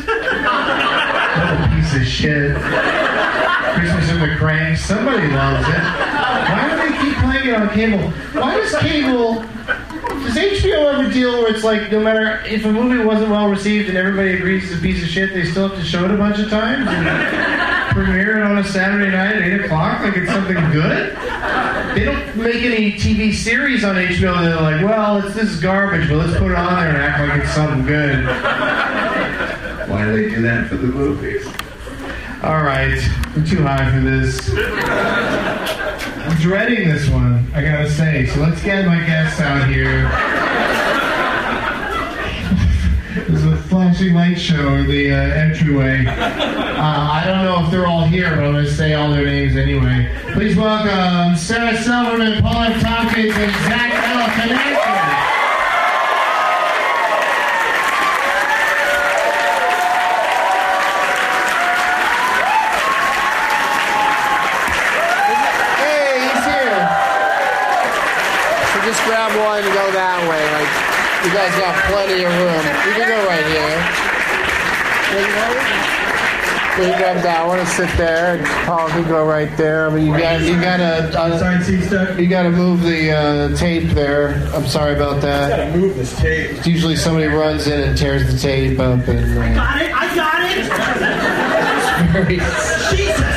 What 1.35 1.59
a 1.59 1.75
piece 1.75 1.95
of 1.95 2.05
shit. 2.05 2.55
Christmas 3.73 4.09
in 4.09 4.19
the 4.19 4.35
Kranks. 4.37 4.85
Somebody 4.85 5.27
loves 5.27 5.67
it. 5.67 5.83
Why 6.53 6.69
do 6.69 6.75
they 6.77 6.97
keep 7.01 7.17
playing 7.17 7.47
it 7.47 7.55
on 7.55 7.69
cable? 7.69 8.09
Why 8.39 8.55
does 8.57 8.75
cable? 8.75 9.41
Does 10.23 10.35
HBO 10.35 10.93
ever 10.93 11.11
deal 11.11 11.31
where 11.41 11.53
it's 11.53 11.63
like 11.63 11.91
no 11.91 11.99
matter 11.99 12.41
if 12.45 12.65
a 12.65 12.71
movie 12.71 13.03
wasn't 13.03 13.31
well 13.31 13.49
received 13.49 13.89
and 13.89 13.97
everybody 13.97 14.33
agrees 14.33 14.71
it's 14.71 14.79
a 14.79 14.81
piece 14.81 15.01
of 15.01 15.09
shit, 15.09 15.33
they 15.33 15.45
still 15.45 15.69
have 15.69 15.77
to 15.77 15.83
show 15.83 16.05
it 16.05 16.11
a 16.11 16.17
bunch 16.17 16.39
of 16.39 16.49
times? 16.49 16.85
Premiere 17.93 18.39
it 18.39 18.43
on 18.43 18.57
a 18.57 18.63
Saturday 18.63 19.11
night 19.11 19.35
at 19.35 19.41
8 19.41 19.65
o'clock 19.65 20.01
like 20.01 20.17
it's 20.17 20.31
something 20.31 20.55
good? 20.71 21.15
They 21.95 22.05
don't 22.05 22.35
make 22.37 22.63
any 22.63 22.93
TV 22.93 23.33
series 23.33 23.83
on 23.83 23.95
HBO 23.95 24.41
that 24.41 24.57
are 24.57 24.61
like, 24.61 24.83
well, 24.83 25.17
it's 25.17 25.35
this 25.35 25.49
is 25.49 25.59
garbage, 25.59 26.09
but 26.09 26.17
let's 26.17 26.37
put 26.39 26.51
it 26.51 26.57
on 26.57 26.79
there 26.79 26.89
and 26.89 26.97
act 26.97 27.19
like 27.19 27.43
it's 27.43 27.53
something 27.53 27.85
good. 27.85 29.59
Why 29.93 30.05
do 30.05 30.11
they 30.11 30.27
do 30.27 30.41
that 30.41 30.69
for 30.69 30.75
the 30.75 30.87
movies? 30.87 31.45
All 32.41 32.63
right, 32.63 32.97
I'm 33.35 33.45
too 33.45 33.61
high 33.61 33.91
for 33.91 33.99
this. 33.99 34.49
I'm 34.51 36.35
dreading 36.41 36.89
this 36.89 37.07
one, 37.09 37.47
I 37.53 37.61
gotta 37.61 37.87
say. 37.91 38.25
So 38.25 38.39
let's 38.39 38.63
get 38.63 38.87
my 38.87 38.97
guests 39.05 39.39
out 39.39 39.69
here. 39.69 40.09
There's 43.27 43.45
a 43.45 43.55
flashing 43.55 44.15
light 44.15 44.39
show 44.39 44.73
in 44.73 44.87
the 44.87 45.11
uh, 45.11 45.15
entryway. 45.15 46.07
Uh, 46.07 46.75
I 46.81 47.23
don't 47.27 47.45
know 47.45 47.63
if 47.63 47.69
they're 47.69 47.85
all 47.85 48.03
here, 48.03 48.31
but 48.31 48.45
I'm 48.45 48.53
gonna 48.53 48.71
say 48.71 48.95
all 48.95 49.11
their 49.11 49.25
names 49.25 49.55
anyway. 49.55 50.11
Please 50.33 50.55
welcome 50.55 51.37
Sarah 51.37 51.77
Silverman, 51.77 52.41
Paul 52.41 52.63
F. 52.63 52.81
Tompkins, 52.81 53.35
and 53.35 53.51
Zach 53.67 53.93
Ella 53.93 54.92
one 69.39 69.63
go 69.73 69.85
that 69.91 70.19
way. 70.29 70.43
Like 70.53 70.71
you 71.25 71.31
guys 71.33 71.53
got 71.57 71.73
plenty 71.89 72.23
of 72.23 72.31
room. 72.31 72.63
You 72.85 72.93
can 72.97 73.07
go 73.09 73.19
right 73.25 73.45
here. 73.47 73.77
There 75.13 75.21
you 75.21 75.33
go. 75.33 75.83
So 76.75 76.81
you 76.81 76.97
grab 76.97 77.21
that 77.21 77.45
one 77.45 77.59
and 77.59 77.67
sit 77.67 77.89
there. 77.97 78.37
And 78.37 78.45
Paul 78.65 78.89
can 78.89 79.07
go 79.07 79.25
right 79.27 79.55
there. 79.57 79.87
I 79.87 79.93
mean, 79.93 80.07
you 80.07 80.17
got 80.17 80.41
you 80.41 80.59
got 80.59 80.77
to 80.77 81.19
uh, 81.19 81.61
seat 81.61 82.19
you 82.19 82.27
got 82.27 82.43
to 82.43 82.49
move 82.49 82.81
the 82.81 83.11
uh, 83.11 83.55
tape 83.55 83.91
there. 83.91 84.33
I'm 84.55 84.67
sorry 84.67 84.95
about 84.95 85.21
that. 85.21 85.67
Gotta 85.67 85.77
move 85.77 85.95
this 85.95 86.19
tape. 86.19 86.51
It's 86.57 86.65
usually 86.65 86.95
somebody 86.95 87.27
runs 87.27 87.67
in 87.67 87.79
and 87.79 87.95
tears 87.97 88.31
the 88.31 88.39
tape 88.39 88.79
up 88.79 89.07
and. 89.07 89.37
Uh, 89.37 89.53
got 89.53 89.81
it. 89.81 89.93
I 89.93 90.15
got 90.15 90.41
it. 92.29 92.39
Jesus. 92.97 93.32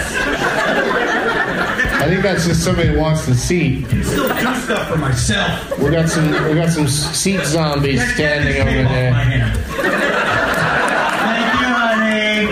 I 2.06 2.08
think 2.08 2.22
that's 2.22 2.46
just 2.46 2.62
somebody 2.62 2.90
who 2.90 3.00
wants 3.00 3.26
the 3.26 3.34
seat. 3.34 3.84
Still 3.88 4.28
do 4.28 4.54
stuff 4.54 4.88
for 4.88 4.96
myself. 4.96 5.76
We 5.80 5.90
got 5.90 6.08
some 6.08 6.30
we 6.30 6.54
got 6.54 6.70
some 6.70 6.86
seat 6.86 7.44
zombies 7.44 8.00
standing 8.14 8.62
over 8.62 8.88
there. 8.88 9.12
Thank 9.12 9.34
you, 11.60 11.66
honey. 11.74 12.46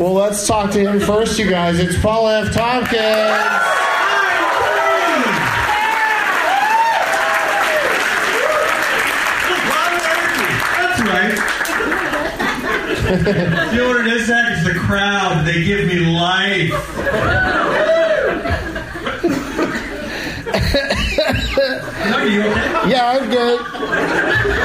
Well, 0.00 0.12
let's 0.12 0.46
talk 0.46 0.70
to 0.70 0.78
him 0.78 1.00
first, 1.00 1.40
you 1.40 1.50
guys. 1.50 1.80
It's 1.80 2.00
Paul 2.00 2.28
F. 2.28 2.54
Tompkins. 2.54 2.94
That's 10.78 11.00
right. 11.02 11.34
You 13.10 13.78
know 13.78 13.88
what 13.88 14.06
it 14.06 14.12
is, 14.12 14.26
Zach? 14.26 14.46
It's 14.52 14.64
the 14.66 14.74
crowd. 14.78 15.46
They 15.46 15.64
give 15.64 15.86
me 15.86 15.98
life. 16.00 16.72
Are 20.96 22.26
you 22.26 22.42
okay? 22.42 22.90
Yeah, 22.90 23.18
I'm 23.20 23.30
good. 23.30 23.60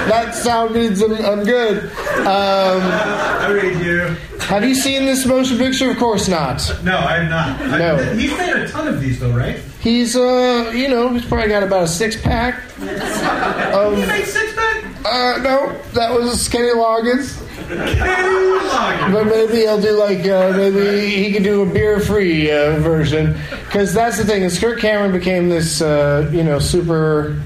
That 0.10 0.36
sound 0.36 0.74
means 0.76 1.02
I'm, 1.02 1.14
I'm 1.14 1.44
good. 1.44 1.86
Um, 2.20 2.82
I 2.82 3.52
read 3.52 3.84
you. 3.86 4.00
have 4.42 4.64
you 4.64 4.76
seen 4.76 5.06
this 5.06 5.26
motion 5.26 5.58
picture? 5.58 5.90
Of 5.92 5.98
course 5.98 6.28
not. 6.28 6.62
No, 6.84 6.98
I 6.98 7.18
have 7.24 7.30
not. 7.30 7.62
I- 7.62 7.78
No. 7.80 8.14
he's 8.14 8.32
made 8.38 8.54
a 8.56 8.68
ton 8.68 8.88
of 8.88 9.00
these, 9.02 9.20
though, 9.20 9.32
right? 9.32 9.60
He's, 9.80 10.16
uh, 10.16 10.72
you 10.76 10.88
know, 10.88 11.10
he's 11.10 11.26
probably 11.26 11.50
got 11.50 11.64
about 11.64 11.84
a 11.84 11.88
six 11.88 12.16
pack. 12.22 12.62
He 12.80 12.88
Of, 12.90 13.98
made 14.08 14.26
six 14.26 14.54
pack. 14.54 14.84
uh, 15.06 15.38
no, 15.42 15.76
that 15.94 16.14
was 16.14 16.48
Kenny 16.48 16.70
Loggins. 16.70 17.40
Kenny 17.78 19.14
But 19.14 19.26
maybe 19.26 19.58
he'll 19.62 19.82
do 19.82 19.92
like 19.92 20.26
uh, 20.28 20.54
maybe 20.56 21.10
he 21.10 21.32
could 21.32 21.44
do 21.44 21.62
a 21.62 21.66
beer-free 21.66 22.52
uh, 22.52 22.80
version 22.80 23.38
because 23.66 23.94
that's 23.94 24.18
the 24.18 24.26
thing. 24.26 24.44
Is 24.44 24.60
Kirk 24.60 24.80
Cameron 24.80 25.12
became 25.12 25.50
this 25.50 25.82
uh, 25.82 26.30
you 26.34 26.44
know 26.44 26.60
super 26.60 27.42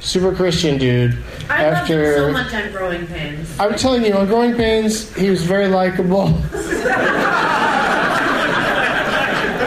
super 0.00 0.34
Christian 0.34 0.78
dude 0.78 1.18
I 1.48 1.64
love 1.64 1.74
him 1.74 1.82
after. 1.82 2.16
so 2.16 2.32
much 2.32 2.54
on 2.54 2.72
Growing 2.72 3.06
Pains. 3.06 3.60
I'm 3.60 3.74
telling 3.76 4.04
you, 4.04 4.14
on 4.14 4.26
Growing 4.26 4.54
Pains, 4.54 5.14
he 5.14 5.30
was 5.30 5.42
very 5.42 5.68
likable. 5.68 6.28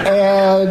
and 0.08 0.70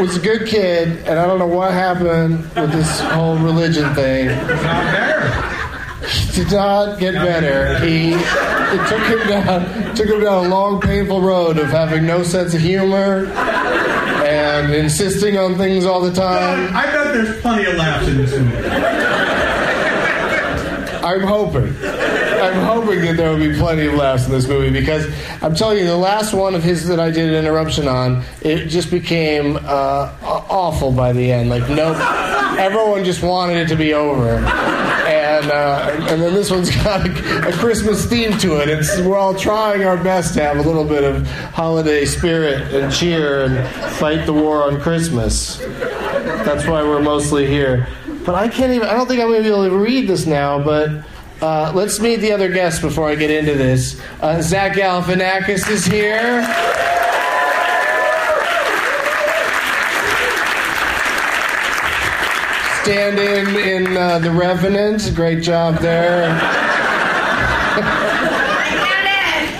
was 0.00 0.16
a 0.16 0.20
good 0.20 0.46
kid, 0.46 0.88
and 1.06 1.18
I 1.18 1.26
don't 1.26 1.38
know 1.38 1.46
what 1.46 1.72
happened 1.72 2.38
with 2.54 2.72
this 2.72 3.00
whole 3.00 3.36
religion 3.38 3.94
thing. 3.94 4.28
It's 4.28 4.48
Not 4.48 4.84
better. 4.92 5.53
Did 6.32 6.50
not 6.52 6.98
get 6.98 7.14
better. 7.14 7.78
He 7.84 8.12
it 8.12 8.88
took 8.88 9.02
him 9.02 9.28
down 9.28 9.94
took 9.94 10.08
him 10.08 10.20
down 10.20 10.46
a 10.46 10.48
long, 10.48 10.80
painful 10.80 11.20
road 11.20 11.58
of 11.58 11.68
having 11.68 12.06
no 12.06 12.22
sense 12.22 12.54
of 12.54 12.60
humor 12.60 13.26
and 14.24 14.74
insisting 14.74 15.36
on 15.36 15.56
things 15.56 15.84
all 15.84 16.00
the 16.00 16.12
time. 16.12 16.74
I 16.74 16.86
bet 16.86 17.14
there's 17.14 17.40
plenty 17.40 17.64
of 17.66 17.76
laughs 17.76 18.08
in 18.08 18.16
this 18.16 18.32
movie. 18.32 18.56
I'm 21.04 21.20
hoping. 21.20 21.74
I'm 22.44 22.62
hoping 22.64 23.02
that 23.02 23.16
there 23.16 23.30
will 23.30 23.38
be 23.38 23.54
plenty 23.58 23.86
of 23.86 23.94
laughs 23.94 24.26
in 24.26 24.32
this 24.32 24.48
movie 24.48 24.70
because 24.70 25.06
I'm 25.42 25.54
telling 25.54 25.78
you, 25.78 25.86
the 25.86 25.96
last 25.96 26.32
one 26.32 26.54
of 26.54 26.62
his 26.62 26.86
that 26.88 26.98
I 26.98 27.10
did 27.10 27.28
an 27.28 27.34
interruption 27.34 27.88
on, 27.88 28.22
it 28.40 28.66
just 28.66 28.90
became 28.90 29.56
uh, 29.56 30.12
awful 30.22 30.92
by 30.92 31.12
the 31.12 31.30
end. 31.30 31.50
Like 31.50 31.68
no, 31.68 31.92
everyone 32.58 33.04
just 33.04 33.22
wanted 33.22 33.58
it 33.58 33.68
to 33.68 33.76
be 33.76 33.92
over, 33.92 34.36
and 35.44 35.52
uh, 35.52 36.06
and 36.12 36.22
then 36.22 36.34
this 36.34 36.50
one's 36.50 36.74
got 36.82 37.06
a, 37.06 37.52
Christmas 37.52 38.06
theme 38.06 38.36
to 38.38 38.60
it. 38.60 38.68
It's 38.68 38.98
we're 39.00 39.16
all 39.16 39.34
trying 39.34 39.84
our 39.84 40.02
best 40.02 40.34
to 40.34 40.42
have 40.42 40.58
a 40.58 40.62
little 40.62 40.84
bit 40.84 41.04
of 41.04 41.26
holiday 41.52 42.04
spirit 42.04 42.74
and 42.74 42.92
cheer 42.92 43.44
and 43.44 43.94
fight 43.96 44.26
the 44.26 44.32
war 44.32 44.64
on 44.64 44.80
Christmas. 44.80 45.58
That's 45.58 46.66
why 46.66 46.82
we're 46.82 47.02
mostly 47.02 47.46
here. 47.46 47.88
But 48.24 48.34
I 48.34 48.48
can't 48.48 48.72
even. 48.72 48.88
I 48.88 48.94
don't 48.94 49.06
think 49.06 49.20
I'm 49.20 49.28
going 49.28 49.42
to 49.42 49.48
be 49.48 49.54
able 49.54 49.68
to 49.68 49.76
read 49.76 50.08
this 50.08 50.26
now. 50.26 50.62
But 50.62 51.04
uh, 51.40 51.72
let's 51.74 52.00
meet 52.00 52.16
the 52.16 52.32
other 52.32 52.50
guests 52.50 52.80
before 52.80 53.08
I 53.08 53.14
get 53.14 53.30
into 53.30 53.54
this. 53.54 54.00
Uh, 54.20 54.40
Zach 54.40 54.72
Galifianakis 54.72 55.68
is 55.70 55.84
here. 55.84 56.42
Stand 62.84 63.18
in 63.18 63.56
in 63.56 63.96
uh, 63.96 64.18
The 64.18 64.30
Revenant. 64.30 65.10
Great 65.14 65.42
job 65.42 65.78
there. 65.78 66.24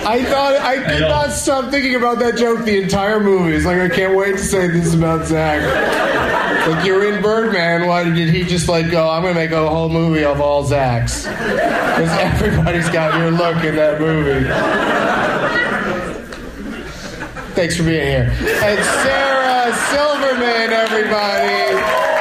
I 0.05 0.23
thought 0.25 0.53
I 0.61 0.75
could 0.83 1.01
not 1.01 1.31
stop 1.31 1.71
thinking 1.71 1.95
about 1.95 2.19
that 2.19 2.37
joke 2.37 2.65
the 2.65 2.79
entire 2.79 3.19
movie. 3.19 3.55
It's 3.55 3.65
like 3.65 3.79
I 3.79 3.89
can't 3.89 4.15
wait 4.15 4.33
to 4.33 4.43
say 4.43 4.67
this 4.67 4.93
about 4.93 5.25
Zach. 5.25 5.63
Like 6.67 6.85
you're 6.85 7.11
in 7.11 7.23
Birdman. 7.23 7.87
Why 7.87 8.03
did 8.03 8.29
he 8.29 8.43
just 8.43 8.69
like 8.69 8.91
go? 8.91 9.09
I'm 9.09 9.23
gonna 9.23 9.33
make 9.33 9.49
a 9.49 9.69
whole 9.69 9.89
movie 9.89 10.23
of 10.23 10.39
all 10.39 10.63
Zachs 10.63 11.23
because 11.23 12.11
everybody's 12.19 12.89
got 12.89 13.17
your 13.17 13.31
look 13.31 13.63
in 13.63 13.75
that 13.75 13.99
movie. 13.99 14.47
Thanks 17.55 17.75
for 17.75 17.81
being 17.81 18.05
here. 18.05 18.29
And 18.61 18.85
Sarah 19.01 19.73
Silverman, 19.89 20.73
everybody. 20.73 22.14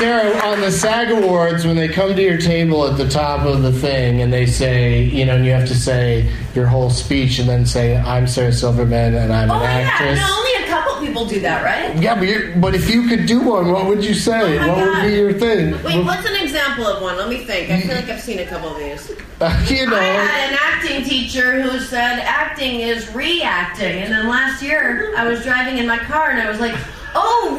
Sarah, 0.00 0.34
on 0.50 0.62
the 0.62 0.72
SAG 0.72 1.10
Awards, 1.10 1.66
when 1.66 1.76
they 1.76 1.86
come 1.86 2.16
to 2.16 2.22
your 2.22 2.38
table 2.38 2.86
at 2.86 2.96
the 2.96 3.06
top 3.06 3.44
of 3.44 3.60
the 3.62 3.70
thing 3.70 4.22
and 4.22 4.32
they 4.32 4.46
say, 4.46 5.02
you 5.02 5.26
know, 5.26 5.36
and 5.36 5.44
you 5.44 5.52
have 5.52 5.68
to 5.68 5.74
say 5.74 6.26
your 6.54 6.66
whole 6.66 6.88
speech 6.88 7.38
and 7.38 7.46
then 7.46 7.66
say, 7.66 7.98
I'm 7.98 8.26
Sarah 8.26 8.50
Silverman 8.52 9.14
and 9.14 9.30
I'm 9.30 9.50
Oh 9.50 9.56
an 9.56 9.60
yeah, 9.62 9.68
actress. 9.92 10.18
no, 10.18 10.36
only 10.38 10.64
a 10.64 10.66
couple 10.68 11.06
people 11.06 11.26
do 11.26 11.38
that, 11.40 11.62
right? 11.62 11.94
Yeah, 12.02 12.18
but, 12.18 12.60
but 12.62 12.74
if 12.74 12.88
you 12.88 13.08
could 13.08 13.26
do 13.26 13.40
one, 13.40 13.70
what 13.72 13.86
would 13.88 14.02
you 14.02 14.14
say? 14.14 14.58
Oh 14.58 14.68
what 14.68 14.78
would 14.88 15.02
be 15.02 15.16
your 15.16 15.34
thing? 15.34 15.72
Wait, 15.82 16.02
what's 16.02 16.26
an 16.26 16.36
example 16.42 16.86
of 16.86 17.02
one? 17.02 17.18
Let 17.18 17.28
me 17.28 17.44
think. 17.44 17.70
I 17.70 17.82
feel 17.82 17.94
like 17.94 18.08
I've 18.08 18.22
seen 18.22 18.38
a 18.38 18.46
couple 18.46 18.70
of 18.70 18.78
these. 18.78 19.06
you 19.70 19.86
know. 19.86 19.96
I 19.96 20.02
had 20.02 20.50
an 20.52 20.58
acting 20.62 21.04
teacher 21.04 21.60
who 21.60 21.78
said 21.78 22.20
acting 22.20 22.80
is 22.80 23.12
reacting, 23.14 24.02
and 24.02 24.10
then 24.10 24.28
last 24.28 24.62
year 24.62 25.12
I 25.18 25.28
was 25.28 25.42
driving 25.42 25.76
in 25.76 25.86
my 25.86 25.98
car 25.98 26.30
and 26.30 26.40
I 26.40 26.48
was 26.48 26.58
like, 26.58 26.74
"Oh, 26.74 26.99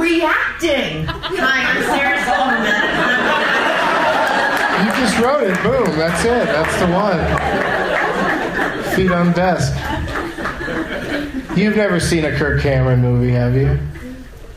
reacting." 0.01 1.05
Hi, 1.07 1.61
I'm 1.69 1.83
Sarah 1.83 2.19
Silverman. 2.25 2.81
You 4.81 4.89
just 4.99 5.15
wrote 5.19 5.43
it. 5.43 5.55
Boom. 5.61 5.95
That's 5.97 6.25
it. 6.25 6.45
That's 6.47 6.75
the 6.79 6.87
one. 6.87 7.19
Feet 8.95 9.11
on 9.11 9.31
desk. 9.33 9.71
You've 11.55 11.75
never 11.75 11.99
seen 11.99 12.25
a 12.25 12.31
Kirk 12.35 12.61
Cameron 12.61 13.01
movie, 13.01 13.31
have 13.31 13.55
you? 13.55 13.77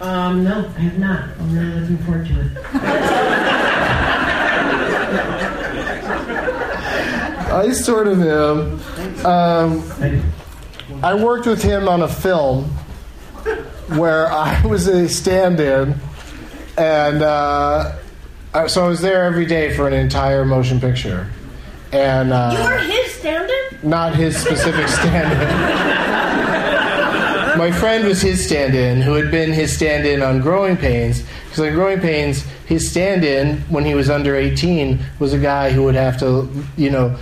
Um, 0.01 0.45
no, 0.45 0.71
I 0.77 0.81
have 0.81 0.99
not. 0.99 1.29
I'm 1.39 1.55
really 1.59 1.81
looking 1.81 1.99
forward 1.99 2.27
to 2.27 2.41
it. 2.41 2.51
I 7.53 7.73
sort 7.73 8.09
of 8.09 8.21
am. 8.21 8.81
Um, 9.27 9.83
I 11.03 11.15
worked 11.15 11.47
with 11.47 11.63
him 11.63 11.89
on 11.89 12.03
a 12.03 12.09
film 12.09 12.71
where 13.89 14.27
I 14.33 14.65
was 14.67 14.87
a 14.87 15.09
stand-in, 15.09 15.95
and 16.77 17.23
uh, 17.23 17.93
so 18.69 18.85
I 18.85 18.89
was 18.89 19.01
there 19.01 19.25
every 19.25 19.47
day 19.47 19.75
for 19.77 19.87
an 19.87 19.95
entire 19.95 20.45
motion 20.45 20.81
picture, 20.81 21.29
and 21.93 22.29
You 22.31 22.35
uh, 22.35 22.65
were 22.71 22.79
his 22.79 23.13
stand-in? 23.15 23.89
not 23.89 24.15
his 24.15 24.37
specific 24.37 24.89
stand-in. 25.01 25.49
My 27.59 27.71
friend 27.71 28.05
was 28.07 28.21
his 28.21 28.45
stand-in, 28.45 29.01
who 29.01 29.13
had 29.15 29.31
been 29.31 29.53
his 29.53 29.73
stand-in 29.75 30.23
on 30.23 30.41
Growing 30.41 30.77
Pains. 30.77 31.23
Because 31.45 31.61
on 31.61 31.73
Growing 31.75 32.01
Pains, 32.01 32.43
his 32.67 32.91
stand-in 32.91 33.59
when 33.69 33.85
he 33.85 33.95
was 33.95 34.11
under 34.11 34.35
18 34.35 34.99
was 35.21 35.33
a 35.35 35.39
guy 35.39 35.71
who 35.71 35.85
would 35.85 35.95
have 35.95 36.19
to, 36.19 36.49
you 36.77 36.91
know, 36.91 37.17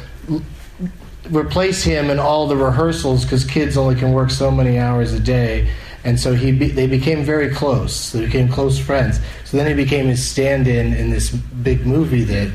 replace 1.30 1.82
him 1.84 2.08
in 2.08 2.18
all 2.18 2.46
the 2.48 2.56
rehearsals 2.56 3.24
because 3.24 3.44
kids 3.44 3.76
only 3.76 3.94
can 3.94 4.12
work 4.12 4.30
so 4.30 4.50
many 4.50 4.78
hours 4.78 5.12
a 5.12 5.20
day. 5.20 5.68
And 6.04 6.18
so 6.18 6.34
he 6.34 6.52
be, 6.52 6.68
they 6.68 6.86
became 6.86 7.22
very 7.22 7.50
close. 7.50 8.10
They 8.10 8.24
became 8.24 8.48
close 8.48 8.78
friends. 8.78 9.20
So 9.44 9.56
then 9.56 9.66
he 9.66 9.74
became 9.74 10.06
his 10.06 10.26
stand-in 10.26 10.94
in 10.94 11.10
this 11.10 11.30
big 11.30 11.86
movie 11.86 12.24
that 12.24 12.50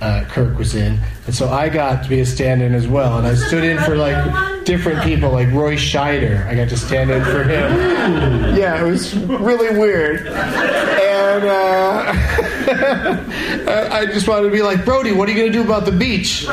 uh, 0.00 0.24
Kirk 0.28 0.56
was 0.58 0.74
in, 0.74 0.98
and 1.26 1.34
so 1.34 1.48
I 1.50 1.68
got 1.68 2.04
to 2.04 2.08
be 2.08 2.20
a 2.20 2.26
stand-in 2.26 2.72
as 2.72 2.86
well. 2.86 3.18
And 3.18 3.26
I 3.26 3.34
stood 3.34 3.64
in 3.64 3.78
for 3.78 3.96
like 3.96 4.64
different 4.64 5.02
people, 5.02 5.32
like 5.32 5.48
Roy 5.52 5.74
Scheider. 5.74 6.46
I 6.46 6.54
got 6.54 6.68
to 6.68 6.76
stand 6.76 7.10
in 7.10 7.24
for 7.24 7.42
him. 7.42 8.56
Yeah, 8.56 8.80
it 8.80 8.88
was 8.88 9.16
really 9.16 9.76
weird. 9.76 10.28
And 10.28 11.44
uh, 11.44 12.04
I 13.68 13.88
I 14.00 14.06
just 14.06 14.28
wanted 14.28 14.46
to 14.46 14.52
be 14.52 14.62
like, 14.62 14.84
Brody, 14.84 15.12
what 15.12 15.28
are 15.28 15.32
you 15.32 15.38
going 15.38 15.52
to 15.52 15.58
do 15.58 15.64
about 15.64 15.84
the 15.84 15.92
beach? 15.92 16.46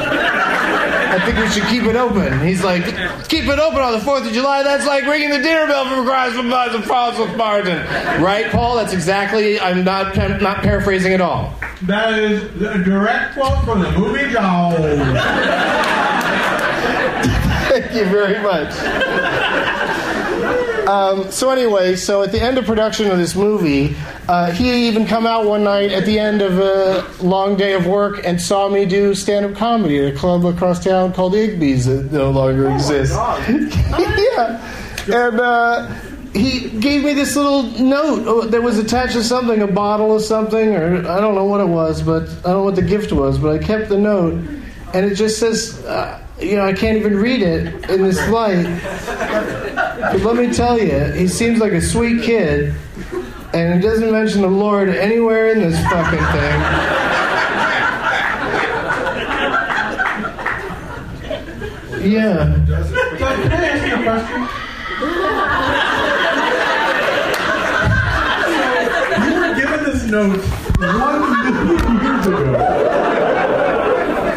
I 1.15 1.25
think 1.25 1.37
we 1.37 1.49
should 1.49 1.63
keep 1.69 1.83
it 1.83 1.95
open. 1.95 2.45
He's 2.45 2.61
like, 2.61 2.83
keep 3.29 3.45
it 3.45 3.57
open 3.57 3.79
on 3.79 3.93
the 3.93 3.99
4th 3.99 4.27
of 4.27 4.33
July. 4.33 4.63
That's 4.63 4.85
like 4.85 5.05
ringing 5.05 5.29
the 5.29 5.39
dinner 5.39 5.65
bell 5.65 5.85
from 5.85 6.51
and 6.51 6.83
Falls 6.83 7.17
with 7.17 7.37
Martin. 7.37 7.77
Right, 8.21 8.51
Paul? 8.51 8.75
That's 8.75 8.91
exactly, 8.91 9.57
I'm 9.57 9.85
not, 9.85 10.17
I'm 10.17 10.43
not 10.43 10.57
paraphrasing 10.57 11.13
at 11.13 11.21
all. 11.21 11.57
That 11.83 12.19
is 12.19 12.43
a 12.61 12.83
direct 12.83 13.35
quote 13.35 13.63
from 13.63 13.79
the 13.79 13.91
movie 13.93 14.29
Jaws. 14.29 14.75
Thank 17.69 17.93
you 17.93 18.05
very 18.05 18.41
much. 18.43 18.73
Um, 20.87 21.31
so 21.31 21.49
anyway, 21.49 21.95
so 21.95 22.23
at 22.23 22.31
the 22.31 22.41
end 22.41 22.57
of 22.57 22.65
production 22.65 23.09
of 23.09 23.17
this 23.17 23.35
movie, 23.35 23.95
uh, 24.27 24.51
he 24.51 24.87
even 24.87 25.05
come 25.05 25.25
out 25.25 25.45
one 25.45 25.63
night 25.63 25.91
at 25.91 26.05
the 26.05 26.19
end 26.19 26.41
of 26.41 26.59
a 26.59 27.23
long 27.23 27.55
day 27.55 27.73
of 27.73 27.87
work 27.87 28.25
and 28.25 28.41
saw 28.41 28.69
me 28.69 28.85
do 28.85 29.15
stand-up 29.15 29.55
comedy 29.55 29.99
at 29.99 30.13
a 30.13 30.17
club 30.17 30.45
across 30.45 30.83
town 30.83 31.13
called 31.13 31.33
Igby's 31.33 31.85
that 31.85 32.11
no 32.11 32.31
longer 32.31 32.69
exists. 32.69 33.15
yeah, 33.15 34.61
and 35.07 35.39
uh, 35.39 35.87
he 36.33 36.69
gave 36.79 37.03
me 37.03 37.13
this 37.13 37.35
little 37.35 37.63
note 37.63 38.23
oh, 38.27 38.41
that 38.45 38.61
was 38.61 38.77
attached 38.77 39.13
to 39.13 39.23
something, 39.23 39.61
a 39.61 39.67
bottle 39.67 40.15
of 40.15 40.21
something, 40.21 40.75
or 40.75 40.97
I 41.07 41.21
don't 41.21 41.35
know 41.35 41.45
what 41.45 41.61
it 41.61 41.67
was, 41.67 42.01
but 42.01 42.23
I 42.23 42.51
don't 42.51 42.53
know 42.53 42.63
what 42.63 42.75
the 42.75 42.81
gift 42.81 43.11
was, 43.11 43.37
but 43.37 43.55
I 43.55 43.63
kept 43.63 43.89
the 43.89 43.97
note. 43.97 44.33
and 44.93 45.05
it 45.05 45.15
just 45.15 45.39
says, 45.39 45.83
uh, 45.85 46.24
you 46.39 46.55
know, 46.57 46.65
I 46.65 46.73
can't 46.73 46.97
even 46.97 47.17
read 47.17 47.41
it 47.41 47.89
in 47.89 48.03
this 48.03 48.19
light. 48.29 48.65
But 49.05 50.21
let 50.21 50.35
me 50.35 50.53
tell 50.53 50.77
you, 50.79 51.11
he 51.13 51.27
seems 51.27 51.59
like 51.59 51.71
a 51.71 51.81
sweet 51.81 52.23
kid, 52.23 52.75
and 53.53 53.79
it 53.79 53.81
doesn't 53.81 54.11
mention 54.11 54.41
the 54.41 54.47
Lord 54.47 54.89
anywhere 54.89 55.51
in 55.51 55.59
this 55.59 55.81
fucking 55.89 56.19
thing. 56.19 56.61
Yeah. 62.05 62.53
Can 62.67 63.51
I 63.51 63.65
ask 63.65 63.87
you 63.87 63.95
a 63.95 64.03
question? 64.03 64.41
You 69.25 69.33
were 69.39 69.53
given 69.55 69.81
this 69.85 70.01
note 70.05 70.41
one 70.77 71.21
million 71.31 71.95
years 72.03 72.25
ago. 72.27 72.37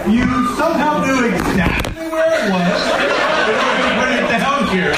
You 0.09 0.27
somehow 0.57 1.05
knew 1.05 1.19
exactly 1.27 1.79
where 1.83 1.88
it 2.39 2.53
was. 2.53 2.79
you 3.83 3.91
put 3.99 4.11
it 4.15 4.27
down 4.39 4.67
here. 4.71 4.95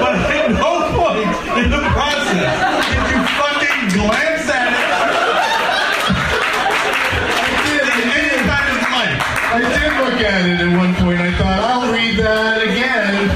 But 0.00 0.14
at 0.28 0.50
no 0.52 0.72
point 0.92 1.30
in 1.58 1.70
the 1.70 1.82
process 1.96 2.52
did 2.88 3.04
you 3.12 3.18
fucking 3.38 3.80
glance 3.96 4.48
at 4.50 4.72
it. 4.72 4.88
I 7.32 7.50
did. 7.64 7.84
In 8.02 8.08
any 8.12 8.36
kind 8.48 8.68
of 8.72 8.78
light. 8.92 9.18
I 9.52 9.60
did 9.60 9.90
look 10.02 10.20
at 10.20 10.42
it 10.48 10.58
at 10.60 10.70
one 10.76 10.94
point. 10.96 11.20
I 11.20 11.32
thought, 11.38 11.58
I'll 11.64 11.92
read 11.92 12.18
that 12.18 12.62
again. 12.62 13.28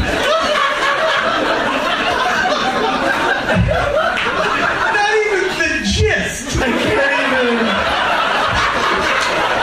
Not 4.96 5.12
even 5.24 5.44
the 5.60 5.72
gist. 5.84 6.58
I 6.58 6.68
can't 6.72 7.14
even. 7.24 7.58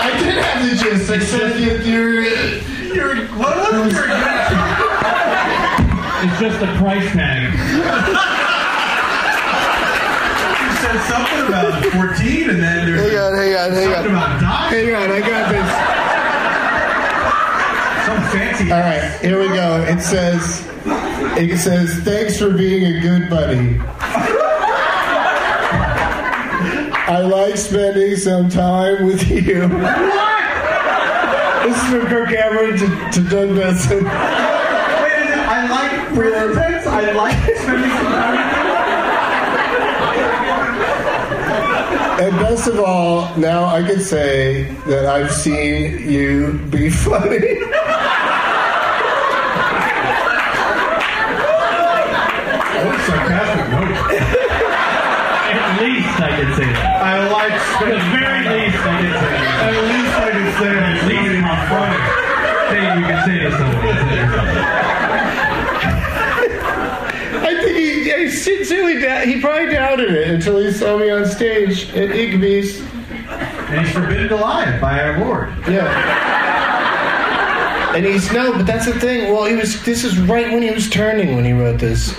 I 0.03 0.09
did 0.19 0.35
have 0.43 0.59
the 0.63 0.73
gist. 0.77 1.09
I 1.11 1.19
said 1.19 1.53
that 1.53 1.85
you're. 1.85 2.23
You're 2.93 3.25
what 3.29 3.57
was 3.57 3.91
your 3.91 4.05
It's 6.25 6.39
just 6.39 6.61
a 6.61 6.67
price 6.77 7.11
tag. 7.11 7.51
You 10.63 10.71
said 10.79 10.99
something 11.09 11.47
about 11.47 11.83
14 11.83 12.49
and 12.49 12.59
then 12.63 12.85
there's 12.85 13.11
Hang 13.11 13.19
on, 13.19 13.33
hang 13.35 13.53
on, 13.55 13.71
hang 13.71 13.93
something 13.93 14.15
on. 14.15 14.17
about 14.17 14.41
dying. 14.41 14.85
Hang 14.85 14.95
on, 14.95 15.11
I 15.11 15.19
got 15.19 15.43
this. 15.51 15.69
Some 18.05 18.21
fancy. 18.31 18.71
All 18.71 18.79
right, 18.79 19.19
here 19.21 19.37
we 19.39 19.47
go. 19.49 19.81
It 19.87 19.99
says, 20.01 20.65
it 21.37 21.57
says, 21.59 21.93
thanks 22.03 22.37
for 22.39 22.51
being 22.51 22.85
a 22.97 22.99
good 23.01 23.29
buddy. 23.29 23.77
I 27.05 27.19
like 27.19 27.57
spending 27.57 28.15
some 28.15 28.47
time 28.49 29.05
with 29.05 29.29
you. 29.29 29.67
What? 29.67 30.23
This 31.63 31.77
is 31.77 31.89
from 31.89 32.07
Kirk 32.07 32.29
Cameron 32.29 32.77
to, 32.77 32.87
to 33.11 33.29
Doug 33.29 33.55
Benson. 33.55 34.05
Wait, 36.15 36.27
is 36.27 36.35
I 36.35 36.43
like 36.45 36.55
present 36.55 36.55
tense. 36.55 36.85
Like 37.15 37.57
spending 37.57 37.91
some 37.91 38.11
time. 38.11 38.37
And 42.21 42.31
best 42.37 42.67
of 42.67 42.79
all, 42.79 43.35
now 43.37 43.65
I 43.65 43.81
can 43.83 43.99
say 43.99 44.63
that 44.87 45.05
I've 45.05 45.31
seen 45.31 46.09
you 46.09 46.59
be 46.69 46.89
funny. 46.89 47.39
That 52.63 52.85
sarcastic 53.07 53.67
note. 53.73 53.91
At 55.53 55.81
least 55.81 56.15
I 56.19 56.29
can 56.37 56.49
say 56.55 56.69
that. 56.73 57.01
I 57.01 57.29
like 57.31 57.53
At 57.53 57.89
the 57.89 57.99
very 58.13 58.43
least 58.49 58.77
I 58.77 59.01
can 59.01 59.13
say 59.13 59.29
that. 59.33 59.67
At 59.67 59.75
least 59.89 60.15
I 60.15 60.29
can 60.31 60.49
say 60.59 60.73
At 60.77 60.83
it's 60.93 61.03
least 61.09 61.21
really 61.27 61.41
it's 61.41 61.67
funny. 61.69 61.99
Thing 62.69 62.85
you 62.99 63.05
can 63.09 63.19
say 63.25 63.37
to 63.43 63.49
someone. 63.51 63.83
I 63.83 65.17
think 65.43 65.62
he, 68.23 68.29
sincerely, 68.29 68.99
dou- 68.99 69.25
he 69.25 69.39
probably 69.41 69.71
doubted 69.71 70.11
it 70.11 70.27
until 70.29 70.59
he 70.59 70.71
saw 70.71 70.97
me 70.97 71.09
on 71.09 71.25
stage 71.25 71.89
at 71.89 72.09
Igby's. 72.09 72.81
And 73.29 73.85
he's 73.85 73.93
forbidden 73.93 74.27
to 74.29 74.35
lie 74.35 74.79
by 74.79 74.99
our 75.01 75.19
Lord. 75.19 75.49
Yeah. 75.67 75.89
And 77.95 78.05
he's 78.05 78.31
no, 78.31 78.53
but 78.53 78.65
that's 78.65 78.85
the 78.85 78.99
thing. 78.99 79.31
Well, 79.31 79.45
he 79.45 79.55
was. 79.55 79.83
This 79.83 80.03
is 80.03 80.17
right 80.19 80.51
when 80.51 80.61
he 80.63 80.71
was 80.71 80.89
turning 80.89 81.35
when 81.35 81.45
he 81.45 81.53
wrote 81.53 81.79
this. 81.79 82.11
He 82.11 82.15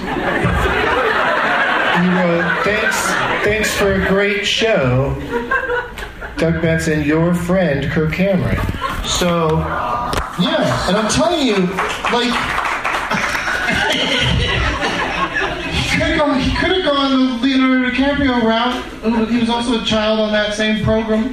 wrote, 2.10 2.44
"Thanks, 2.64 2.96
thanks 3.44 3.74
for 3.76 3.94
a 3.94 4.06
great 4.08 4.46
show, 4.46 5.16
Doug 6.38 6.60
Benson, 6.62 7.02
your 7.02 7.34
friend 7.34 7.90
Kirk 7.90 8.12
Cameron." 8.12 8.56
So, 9.04 9.58
yeah, 10.40 10.88
and 10.88 10.96
I'm 10.96 11.08
telling 11.10 11.44
you, 11.46 11.56
like, 12.12 12.32
he 13.90 13.98
could 13.98 14.08
have 14.10 14.33
gone. 16.26 16.40
He 16.40 16.56
could 16.56 16.72
have 16.72 16.84
gone 16.84 17.40
the 17.40 17.46
Leonardo 17.46 17.90
DiCaprio 17.90 18.42
route. 18.42 19.30
He 19.30 19.38
was 19.38 19.48
also 19.50 19.80
a 19.80 19.84
child 19.84 20.20
on 20.20 20.32
that 20.32 20.54
same 20.54 20.84
program. 20.84 21.24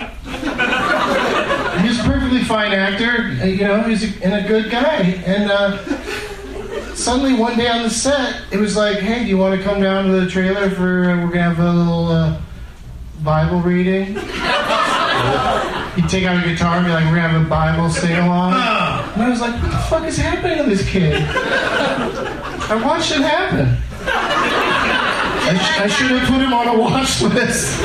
He's 1.82 2.00
a 2.00 2.04
perfectly 2.04 2.44
fine 2.44 2.74
actor, 2.74 3.30
you 3.46 3.64
know, 3.64 3.82
he's 3.84 4.04
a, 4.04 4.24
and 4.24 4.46
a 4.46 4.48
good 4.48 4.70
guy. 4.70 4.98
And 5.26 5.52
uh, 5.52 5.78
suddenly 6.94 7.34
one 7.34 7.58
day 7.58 7.68
on 7.68 7.84
the 7.84 7.90
set, 7.90 8.42
it 8.52 8.58
was 8.58 8.76
like, 8.76 9.00
hey, 9.00 9.24
do 9.24 9.30
you 9.30 9.38
want 9.38 9.58
to 9.58 9.64
come 9.64 9.82
down 9.82 10.06
to 10.06 10.12
the 10.20 10.30
trailer 10.30 10.70
for, 10.70 11.10
uh, 11.10 11.26
we're 11.26 11.32
to 11.32 11.42
have 11.42 11.60
a 11.60 11.72
little 11.72 12.08
uh, 12.08 12.40
Bible 13.24 13.62
reading? 13.62 14.16
He'd 15.96 16.10
take 16.10 16.26
out 16.26 16.44
a 16.44 16.48
guitar 16.48 16.78
and 16.78 16.86
be 16.86 16.92
like, 16.92 17.06
we're 17.06 17.16
going 17.16 17.24
to 17.24 17.30
have 17.30 17.46
a 17.46 17.50
Bible 17.50 17.90
sing 17.90 18.16
along. 18.16 18.54
And 18.54 19.24
I 19.24 19.30
was 19.30 19.42
like, 19.42 19.54
what 19.62 19.72
the 19.72 19.78
fuck 19.78 20.04
is 20.06 20.18
happening 20.18 20.58
to 20.58 20.64
this 20.70 20.88
kid? 20.88 21.16
I 21.16 22.82
watched 22.84 23.12
it 23.12 23.22
happen. 23.22 23.78
I, 25.44 25.58
sh- 25.58 25.80
I 25.82 25.88
should 25.88 26.12
have 26.12 26.28
put 26.30 26.42
him 26.42 26.54
on 26.54 26.68
a 26.68 26.78
watch 26.80 27.22
list. 27.22 27.80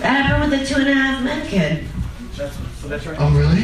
That 0.00 0.24
happened 0.26 0.50
with 0.50 0.60
the 0.60 0.66
two 0.66 0.80
and 0.80 0.88
a 0.88 0.94
half 0.94 1.22
men 1.24 1.46
kid. 1.46 1.84
Oh, 3.18 3.32
really? 3.34 3.62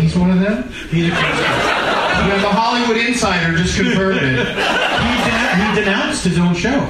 He's 0.00 0.16
one 0.16 0.30
of 0.30 0.40
them? 0.40 0.70
He's 0.90 1.04
a 1.04 1.06
you 1.06 1.12
know, 1.12 2.38
the 2.40 2.48
Hollywood 2.48 2.96
Insider 2.96 3.56
just 3.58 3.76
confirmed 3.76 4.20
it. 4.22 4.38
He, 4.38 4.44
den- 4.44 5.76
he 5.76 5.80
denounced 5.84 6.24
his 6.24 6.38
own 6.38 6.54
show. 6.54 6.88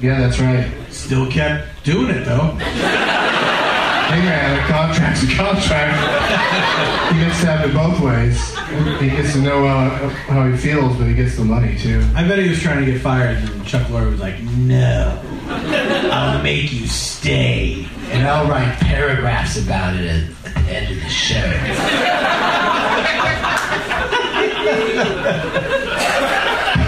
Yeah, 0.00 0.20
that's 0.20 0.38
right. 0.38 0.70
Still 0.90 1.30
kept 1.30 1.66
doing 1.84 2.10
it 2.10 2.24
though. 2.24 2.52
Hey 4.08 4.22
man, 4.22 4.58
a 4.58 4.66
contract's 4.72 5.22
a 5.22 5.26
contract. 5.26 7.12
he 7.12 7.20
gets 7.20 7.40
to 7.40 7.46
have 7.46 7.68
it 7.68 7.74
both 7.74 8.00
ways. 8.00 8.56
He 9.02 9.10
gets 9.10 9.34
to 9.34 9.38
know 9.42 9.66
uh, 9.66 10.08
how 10.08 10.50
he 10.50 10.56
feels, 10.56 10.96
but 10.96 11.06
he 11.08 11.14
gets 11.14 11.36
the 11.36 11.44
money 11.44 11.76
too. 11.76 12.02
I 12.14 12.26
bet 12.26 12.38
he 12.38 12.48
was 12.48 12.58
trying 12.58 12.82
to 12.86 12.90
get 12.90 13.02
fired, 13.02 13.36
and 13.36 13.66
Chuck 13.66 13.86
Lorre 13.88 14.10
was 14.10 14.18
like, 14.18 14.40
"No, 14.40 15.20
I'll 16.10 16.42
make 16.42 16.72
you 16.72 16.86
stay." 16.86 17.86
And 18.08 18.26
I'll 18.26 18.48
write 18.48 18.78
paragraphs 18.78 19.62
about 19.62 19.94
it 19.94 20.06
at 20.06 20.54
the 20.54 20.60
end 20.72 20.90
of 20.90 21.02
the 21.02 21.10
show. 21.10 21.44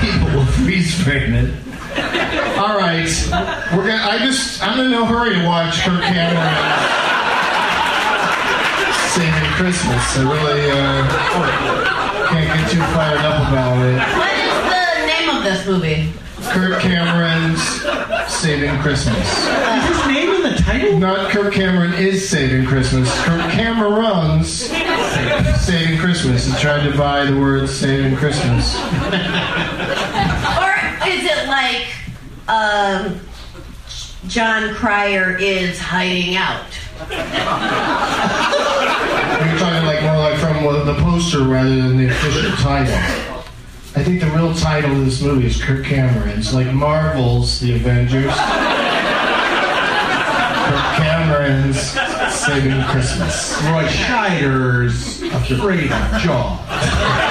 People 0.00 0.38
will 0.38 0.46
freeze 0.46 0.94
frame 1.04 1.34
it. 1.34 1.54
All 2.56 2.78
right, 2.78 3.06
we're 3.76 3.86
gonna. 3.86 4.02
I 4.02 4.18
just. 4.24 4.62
I'm 4.62 4.80
in 4.80 4.90
no 4.90 5.04
hurry 5.04 5.34
to 5.34 5.44
watch 5.44 5.80
Kirk 5.80 6.00
Cameron 6.02 7.09
singing 9.10 9.50
Christmas. 9.58 10.18
I 10.18 10.22
really 10.22 10.70
uh, 10.70 12.28
can't 12.28 12.60
get 12.60 12.70
too 12.70 12.82
fired 12.94 13.20
up 13.20 13.48
about 13.48 13.84
it. 13.84 13.98
What 14.16 14.32
is 14.38 14.54
the 14.70 15.06
name 15.06 15.28
of 15.36 15.42
this 15.42 15.66
movie? 15.66 16.12
Kirk 16.52 16.80
Cameron's 16.80 17.60
Saving 18.32 18.78
Christmas. 18.78 19.18
Is 19.18 19.98
his 19.98 20.06
name 20.06 20.30
in 20.30 20.42
the 20.42 20.56
title? 20.62 20.98
Not 20.98 21.30
Kirk 21.30 21.52
Cameron 21.52 21.92
is 21.94 22.28
saving 22.28 22.64
Christmas. 22.64 23.12
Kirk 23.24 23.50
Cameron's 23.50 24.48
saving 25.60 25.98
Christmas. 25.98 26.46
He 26.46 26.52
tried 26.60 26.88
to 26.88 26.96
buy 26.96 27.24
the 27.26 27.38
word 27.38 27.68
saving 27.68 28.16
Christmas. 28.16 28.76
Or 28.76 28.80
is 31.08 31.24
it 31.26 31.48
like 31.48 31.88
um, 32.48 33.20
Jon 34.28 34.72
Cryer 34.74 35.36
is 35.36 35.78
hiding 35.78 36.36
out? 36.36 36.66
You're 39.46 39.58
talking 39.58 39.86
like 39.86 40.02
more 40.02 40.18
like 40.18 40.38
from 40.38 40.62
the 40.86 40.94
poster 41.02 41.44
rather 41.44 41.74
than 41.74 41.96
the 41.96 42.08
official 42.08 42.50
title. 42.56 42.94
I 43.96 44.04
think 44.04 44.20
the 44.20 44.26
real 44.26 44.54
title 44.54 44.92
of 44.92 45.04
this 45.04 45.22
movie 45.22 45.46
is 45.46 45.62
Kirk 45.62 45.84
Cameron's, 45.84 46.52
like 46.54 46.72
Marvel's 46.72 47.58
The 47.60 47.74
Avengers. 47.74 48.26
Kirk 48.26 48.36
Cameron's 50.96 51.80
Saving 52.34 52.82
Christmas. 52.84 53.60
Roy 53.64 53.86
Scheider's 53.88 55.22
Afraid 55.22 55.90
of 55.90 56.20
Jaws. 56.20 57.29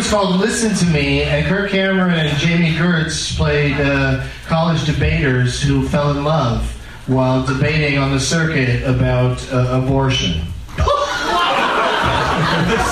Was 0.00 0.08
called 0.08 0.40
Listen 0.40 0.74
to 0.76 0.86
Me, 0.94 1.24
and 1.24 1.44
Kirk 1.44 1.70
Cameron 1.72 2.14
and 2.14 2.34
Jami 2.38 2.72
Gertz 2.72 3.36
played 3.36 3.74
uh, 3.78 4.24
college 4.46 4.86
debaters 4.86 5.60
who 5.62 5.86
fell 5.88 6.12
in 6.16 6.24
love 6.24 6.64
while 7.06 7.44
debating 7.44 7.98
on 7.98 8.10
the 8.10 8.18
circuit 8.18 8.82
about 8.84 9.36
uh, 9.52 9.82
abortion. 9.84 10.40
the 10.78 10.82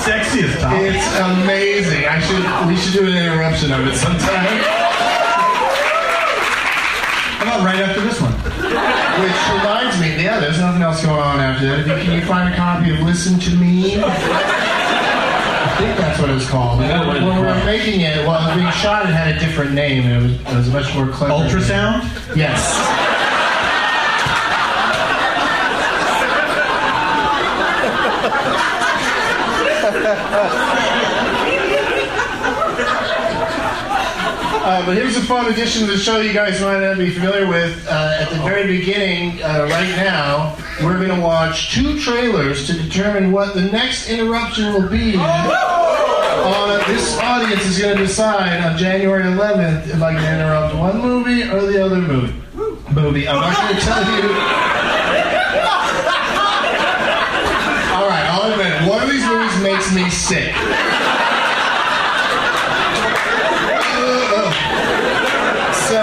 sexiest 0.05 0.61
topic. 0.61 0.93
It's 0.93 1.17
amazing. 1.17 2.05
I 2.05 2.19
should 2.21 2.45
we 2.69 2.75
should 2.77 2.93
do 2.93 3.07
an 3.09 3.17
interruption 3.17 3.71
of 3.71 3.87
it 3.87 3.95
sometime. 3.95 4.59
How 7.39 7.43
about 7.43 7.65
right 7.65 7.79
after 7.79 8.01
this 8.01 8.21
one? 8.21 8.33
Which 8.33 9.39
reminds 9.57 9.99
me, 9.99 10.23
yeah, 10.23 10.39
there's 10.39 10.59
nothing 10.59 10.83
else 10.83 11.03
going 11.03 11.17
on 11.19 11.39
after 11.39 11.65
that. 11.65 11.79
If 11.79 11.87
you- 11.87 12.03
Can 12.03 12.13
you 12.19 12.25
find 12.27 12.53
a 12.53 12.55
copy 12.55 12.91
of 12.93 12.99
Listen 12.99 13.39
to 13.39 13.49
Me? 13.55 13.95
I 15.79 15.81
think 15.81 15.97
that's 15.97 16.19
what 16.19 16.29
it 16.29 16.33
was 16.33 16.49
called. 16.49 16.79
When, 16.79 17.07
when 17.07 17.23
we 17.23 17.41
were 17.41 17.55
making 17.63 18.01
it, 18.01 18.27
while 18.27 18.43
it 18.43 18.47
was 18.47 18.57
being 18.57 18.71
shot, 18.73 19.05
it 19.05 19.13
had 19.13 19.33
a 19.33 19.39
different 19.39 19.71
name, 19.71 20.03
and 20.03 20.11
it 20.11 20.43
was, 20.43 20.53
it 20.53 20.57
was 20.57 20.69
much 20.71 20.93
more 20.93 21.07
clever. 21.07 21.41
name. 21.41 21.49
Ultrasound? 21.49 22.35
Yes. 22.35 22.75
Uh, 34.69 34.85
but 34.85 34.95
here's 34.95 35.17
a 35.17 35.21
fun 35.21 35.51
addition 35.51 35.81
to 35.81 35.91
the 35.91 35.97
show 35.97 36.21
you 36.21 36.31
guys 36.31 36.61
might 36.61 36.79
not 36.79 36.95
be 36.95 37.09
familiar 37.09 37.47
with. 37.47 37.87
Uh, 37.89 38.17
at 38.19 38.29
the 38.29 38.35
very 38.43 38.67
beginning, 38.77 39.41
uh, 39.41 39.67
right 39.67 39.89
now, 39.95 40.55
we're 40.83 40.95
going 41.03 41.09
to 41.09 41.19
watch 41.19 41.73
two 41.73 41.99
trailers 41.99 42.67
to 42.67 42.73
determine 42.73 43.31
what 43.31 43.55
the 43.55 43.63
next 43.63 44.07
interruption 44.07 44.71
will 44.71 44.87
be. 44.87 45.15
Uh, 45.17 46.85
this 46.85 47.17
audience 47.17 47.65
is 47.65 47.79
going 47.79 47.97
to 47.97 48.03
decide 48.03 48.61
on 48.63 48.77
January 48.77 49.23
11th 49.23 49.87
if 49.87 50.03
I 50.03 50.13
can 50.13 50.39
interrupt 50.39 50.75
one 50.75 51.01
movie 51.01 51.41
or 51.49 51.63
the 51.63 51.83
other 51.83 51.97
movie. 51.97 52.39
Movie. 52.93 53.27
I'm 53.27 53.41
not 53.41 53.57
going 53.57 53.73
to 53.73 53.81
tell 53.81 54.03
you. 54.03 54.21
All 57.97 58.07
right, 58.07 58.27
I'll 58.29 58.51
admit, 58.51 58.87
one 58.87 59.01
of 59.01 59.09
these 59.09 59.25
movies 59.25 59.63
makes 59.63 59.91
me 59.95 60.11
sick. 60.11 60.53
So, 65.89 65.95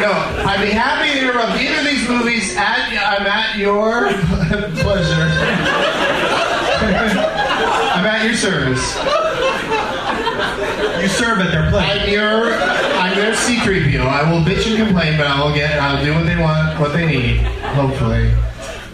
no, 0.00 0.12
I'd 0.56 0.64
be 0.64 0.70
happy 0.70 1.12
to 1.12 1.18
interrupt 1.18 1.60
either 1.60 1.80
of 1.80 1.84
these 1.84 2.08
movies. 2.08 2.56
At 2.56 2.88
I'm 2.88 3.26
at 3.26 3.58
your 3.58 4.08
pleasure. 4.80 5.28
I'm 7.92 8.06
at 8.06 8.24
your 8.24 8.32
service. 8.32 8.96
You 11.02 11.08
serve 11.08 11.40
at 11.40 11.50
their 11.50 11.70
place. 11.70 12.00
I'm 12.00 12.08
your 12.08 12.54
I'm 12.54 13.14
their 13.14 13.34
C-3PO. 13.34 14.00
I 14.00 14.32
will 14.32 14.40
bitch 14.40 14.66
and 14.66 14.78
complain, 14.86 15.18
but 15.18 15.26
I'll 15.26 15.54
get 15.54 15.78
I'll 15.78 16.02
do 16.02 16.14
what 16.14 16.24
they 16.24 16.40
want, 16.40 16.80
what 16.80 16.94
they 16.94 17.04
need, 17.04 17.40
hopefully, 17.76 18.32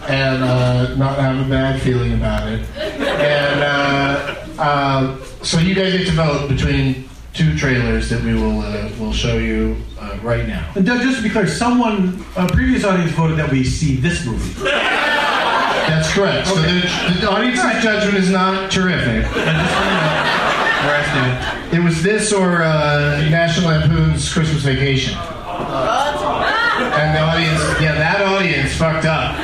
and 0.09 0.43
uh, 0.43 0.95
not 0.95 1.17
have 1.17 1.47
a 1.47 1.49
bad 1.49 1.81
feeling 1.81 2.11
about 2.11 2.51
it. 2.51 2.59
And 2.77 3.63
uh, 3.63 4.35
uh, 4.59 5.23
so 5.43 5.59
you 5.59 5.73
guys 5.75 5.93
get 5.93 6.07
to 6.07 6.11
vote 6.11 6.49
between 6.49 7.07
two 7.33 7.57
trailers 7.57 8.09
that 8.09 8.23
we 8.23 8.35
will 8.35 8.61
uh, 8.61 8.89
will 8.99 9.11
show 9.13 9.37
you 9.37 9.75
uh, 9.99 10.17
right 10.21 10.47
now. 10.47 10.71
And 10.75 10.85
Doug, 10.85 11.01
just 11.01 11.17
to 11.17 11.23
be 11.23 11.29
clear, 11.29 11.47
someone, 11.47 12.23
a 12.35 12.47
previous 12.47 12.83
audience 12.83 13.11
voted 13.11 13.37
that 13.37 13.51
we 13.51 13.63
see 13.63 13.95
this 13.97 14.25
movie. 14.25 14.53
That's 14.63 16.13
correct. 16.13 16.47
So 16.47 16.55
the, 16.55 17.19
the 17.21 17.29
audience's 17.29 17.83
judgment 17.83 18.17
is 18.17 18.29
not 18.29 18.71
terrific. 18.71 19.25
Where 19.35 20.95
I 20.95 21.03
stand. 21.03 21.73
It 21.73 21.83
was 21.83 22.03
this 22.03 22.31
or 22.31 22.61
uh, 22.61 23.17
National 23.29 23.69
Lampoon's 23.69 24.31
Christmas 24.31 24.61
Vacation. 24.61 25.15
And 25.17 27.15
the 27.15 27.21
audience, 27.21 27.81
yeah, 27.81 27.95
that 27.95 28.21
audience 28.21 28.75
fucked 28.75 29.05
up. 29.05 29.35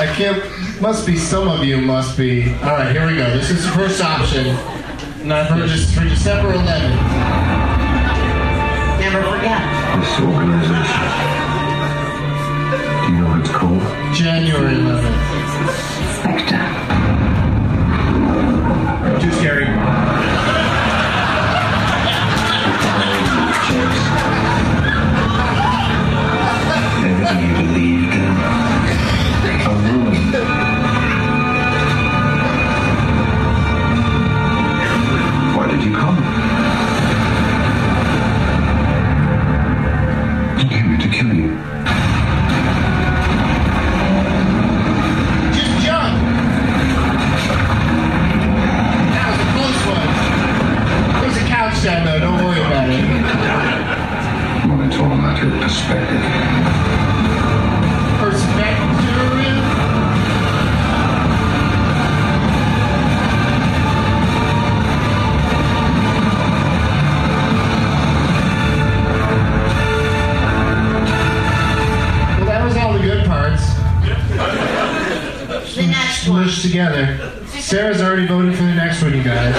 I 0.00 0.06
can't, 0.14 0.57
must 0.80 1.06
be, 1.06 1.16
some 1.16 1.48
of 1.48 1.64
you 1.64 1.78
must 1.80 2.16
be. 2.16 2.52
All 2.62 2.76
right, 2.76 2.92
here 2.92 3.06
we 3.06 3.16
go. 3.16 3.30
This 3.36 3.50
is 3.50 3.64
the 3.64 3.70
first 3.72 4.00
option. 4.00 4.46
Not 5.26 5.48
for, 5.48 5.66
just, 5.66 5.94
for 5.94 6.04
December 6.04 6.52
11th. 6.52 6.96
Never 9.00 9.22
forget. 9.22 9.60
This 10.00 10.20
organization. 10.20 11.02
Do 13.00 13.12
you 13.12 13.20
know 13.20 13.28
what 13.28 13.40
it's 13.40 13.50
called? 13.50 13.82
January 14.14 14.74
11th. 14.76 16.48
Too 16.48 16.57
together. 76.68 77.42
Sarah's 77.46 78.00
already 78.02 78.26
voted 78.26 78.54
for 78.54 78.62
the 78.62 78.74
next 78.74 79.02
one, 79.02 79.14
you 79.16 79.22
guys. 79.22 79.54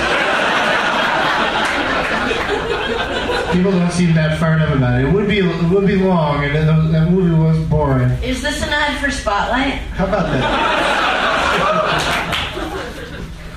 People 3.51 3.71
don't 3.71 3.91
seem 3.91 4.13
that 4.13 4.37
fired 4.39 4.61
up 4.61 4.75
about 4.75 5.01
it. 5.01 5.07
It 5.07 5.13
would 5.13 5.27
be 5.27 5.39
it 5.39 5.69
would 5.71 5.87
be 5.87 5.95
long, 5.95 6.43
and 6.45 6.53
that, 6.55 6.91
that 6.91 7.09
movie 7.11 7.33
was 7.35 7.57
boring. 7.67 8.11
Is 8.23 8.41
this 8.43 8.61
an 8.61 8.69
ad 8.69 9.03
for 9.03 9.09
Spotlight? 9.09 9.73
How 9.97 10.05
about 10.05 10.27
that? 10.27 10.43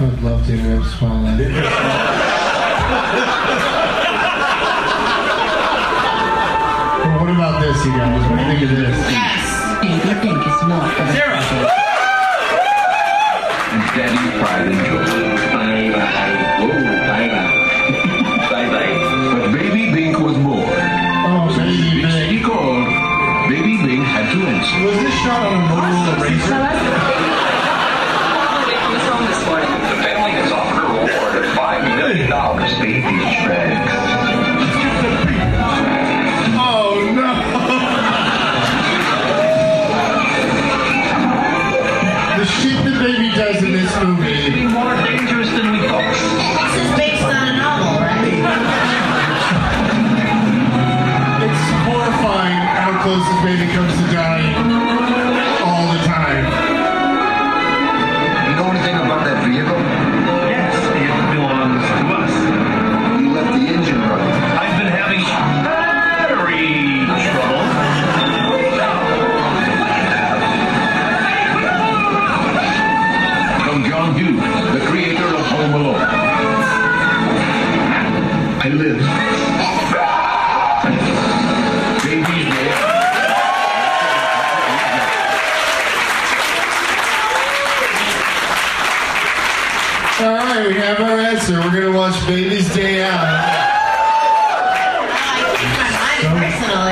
I 0.01 0.05
would 0.05 0.23
love 0.23 0.47
to 0.47 0.57
have 0.57 0.87
Spotlight. 0.87 1.39
Well, 7.03 7.21
what 7.21 7.31
about 7.31 7.61
this, 7.61 7.85
you 7.85 7.93
guys? 7.93 8.31
What 8.31 8.37
do 8.39 8.43
you 8.45 8.49
think 8.49 8.63
of 8.63 8.77
this? 8.79 8.97
Yes. 9.13 9.43
Sarah! 11.13 11.92
Daddy 13.73 14.21
pride 14.39 14.69
and 14.69 14.81
joy. 14.85 15.05
Bye 15.53 15.89
bye. 15.97 16.61
Oh, 16.61 16.69
bye 17.09 17.29
bye. 17.33 17.53
bye 18.53 18.69
bye. 18.69 18.97
But 19.41 19.53
Baby 19.57 19.83
Bink 19.95 20.19
was 20.19 20.37
born. 20.37 20.61
Oh, 21.25 21.49
baby, 21.57 22.05
Which 22.05 22.13
big. 22.13 22.31
he 22.31 22.39
called 22.45 22.85
Baby 23.49 23.75
Bink 23.81 24.05
had 24.05 24.29
to 24.33 24.39
answer. 24.45 24.77
Was 24.85 24.97
this 25.01 25.15
shot 25.25 25.41
on 25.47 25.53
a 25.57 25.61
Motorola 25.73 26.15
Razr? 26.21 26.61
The 29.33 29.97
family 30.05 30.33
has 30.37 30.53
offered 30.53 30.85
a 30.85 30.89
reward 30.93 31.45
of 31.45 31.53
five 31.57 31.83
million 31.97 32.29
dollars 32.31 32.71
to 32.77 32.85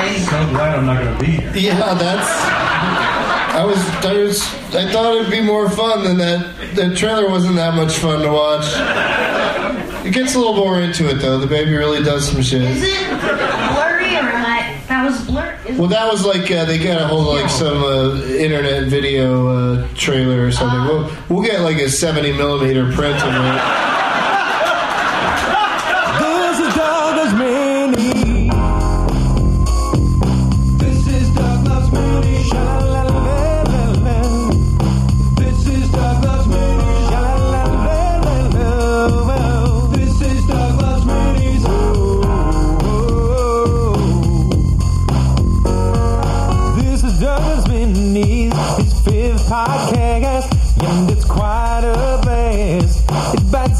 Personally. 0.01 0.25
So 0.25 0.49
glad 0.49 0.77
I'm 0.77 0.85
not 0.85 1.03
going 1.03 1.17
to 1.17 1.23
be 1.23 1.31
here. 1.31 1.51
Yeah, 1.55 1.93
that's. 1.93 2.29
I 3.53 3.65
was, 3.65 3.77
I 4.05 4.13
was, 4.13 4.41
I 4.73 4.91
thought 4.91 5.15
it'd 5.15 5.29
be 5.29 5.41
more 5.41 5.69
fun 5.69 6.03
than 6.03 6.17
that. 6.19 6.75
The 6.75 6.95
trailer 6.95 7.29
wasn't 7.29 7.55
that 7.57 7.75
much 7.75 7.97
fun 7.97 8.21
to 8.21 8.31
watch. 8.31 8.65
It 10.05 10.13
gets 10.13 10.35
a 10.35 10.39
little 10.39 10.55
more 10.55 10.79
into 10.79 11.09
it 11.09 11.15
though. 11.15 11.37
The 11.37 11.47
baby 11.47 11.73
really 11.73 12.01
does 12.01 12.31
some 12.31 12.41
shit. 12.41 12.61
Is 12.61 12.81
it 12.81 13.07
blurry 13.09 14.15
or 14.15 14.23
like 14.41 14.87
that 14.87 15.03
was 15.05 15.21
blurry? 15.27 15.57
Well, 15.77 15.89
that 15.89 16.09
was 16.11 16.25
like 16.25 16.49
uh, 16.49 16.65
they 16.65 16.79
got 16.79 17.01
a 17.01 17.07
hold 17.07 17.27
of 17.27 17.33
like 17.41 17.51
some 17.51 17.83
uh, 17.83 18.23
internet 18.23 18.87
video 18.87 19.47
uh, 19.47 19.87
trailer 19.95 20.45
or 20.45 20.51
something. 20.51 20.83
We'll, 20.85 21.11
we'll 21.29 21.43
get 21.45 21.61
like 21.61 21.77
a 21.77 21.89
seventy 21.89 22.31
millimeter 22.31 22.91
print 22.93 23.21
of 23.21 23.33
it. 23.35 23.90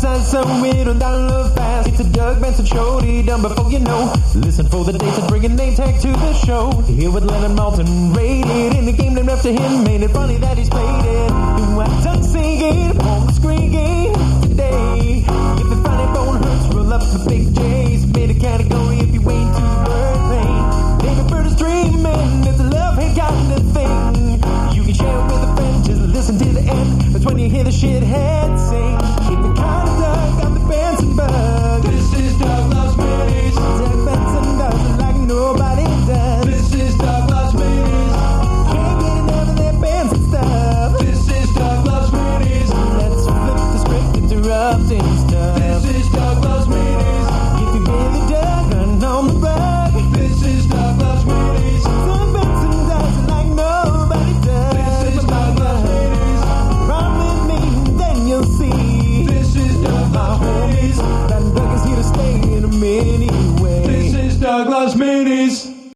Bite-sized, 0.02 0.32
so 0.32 0.42
we 0.62 0.72
don't 0.84 0.98
download 0.98 1.54
fast. 1.56 1.88
It's 1.90 2.00
a 2.00 2.04
Doug 2.04 2.42
Benson 2.42 2.66
show, 2.66 3.00
done 3.02 3.42
before 3.44 3.72
you 3.72 3.80
know. 3.80 4.12
Listen 4.34 4.68
for 4.68 4.84
the 4.84 4.94
dates 4.94 5.18
and 5.20 5.28
bring 5.28 5.46
a 5.46 5.50
name 5.50 5.76
tag 5.76 6.02
to 6.02 6.08
the 6.08 6.34
show. 6.34 6.72
Here 6.88 7.12
with 7.12 7.24
Leonard 7.24 7.52
Maltin, 7.52 8.16
rated 8.16 8.78
in 8.78 8.86
the 8.86 8.94
game 8.94 9.14
named 9.14 9.30
after 9.30 9.52
him. 9.52 9.84
Made 9.84 10.02
it 10.02 10.10
funny 10.10 10.38
that 10.38 10.58
he's 10.58 10.70
played 10.70 11.06
it. 11.06 11.30
Do 11.30 11.80
I 11.80 12.02
done 12.04 12.24
singing 12.24 12.98
the 12.98 13.32
screen 13.34 13.72
game 13.72 14.14
today? 14.42 15.24
If 15.62 15.70
the 15.70 15.80
funny 15.86 16.14
bone 16.16 16.42
hurts, 16.42 16.74
roll 16.74 16.94
up 16.94 17.02
the 17.02 17.24
big 17.30 17.54
J's. 17.54 18.08
Made 18.08 18.32
a 18.32 18.40
category 18.40 19.00
if 19.02 19.14
you 19.14 19.22
ain't 19.30 19.56
too 19.56 19.72
bird 19.86 20.22
pain. 20.34 20.98
David 21.06 21.30
Bird 21.30 21.46
is 21.46 21.56
dreaming. 21.56 22.48
It's 22.50 22.60
a 22.60 22.64
love 22.64 22.98
hate 22.98 23.16
got 23.16 23.34
of 23.54 23.72
thing. 23.74 24.42
You 24.74 24.84
can 24.84 24.94
share 24.96 25.20
it 25.20 25.26
with 25.30 25.46
a 25.46 25.56
friend. 25.56 25.86
Just 25.86 26.02
listen 26.02 26.40
to 26.40 26.46
the 26.46 26.62
end. 26.62 27.02
That's 27.14 27.26
when 27.26 27.38
you 27.38 27.50
hear 27.50 27.64
the 27.64 27.70
shithead 27.70 28.58
sing. 28.70 29.01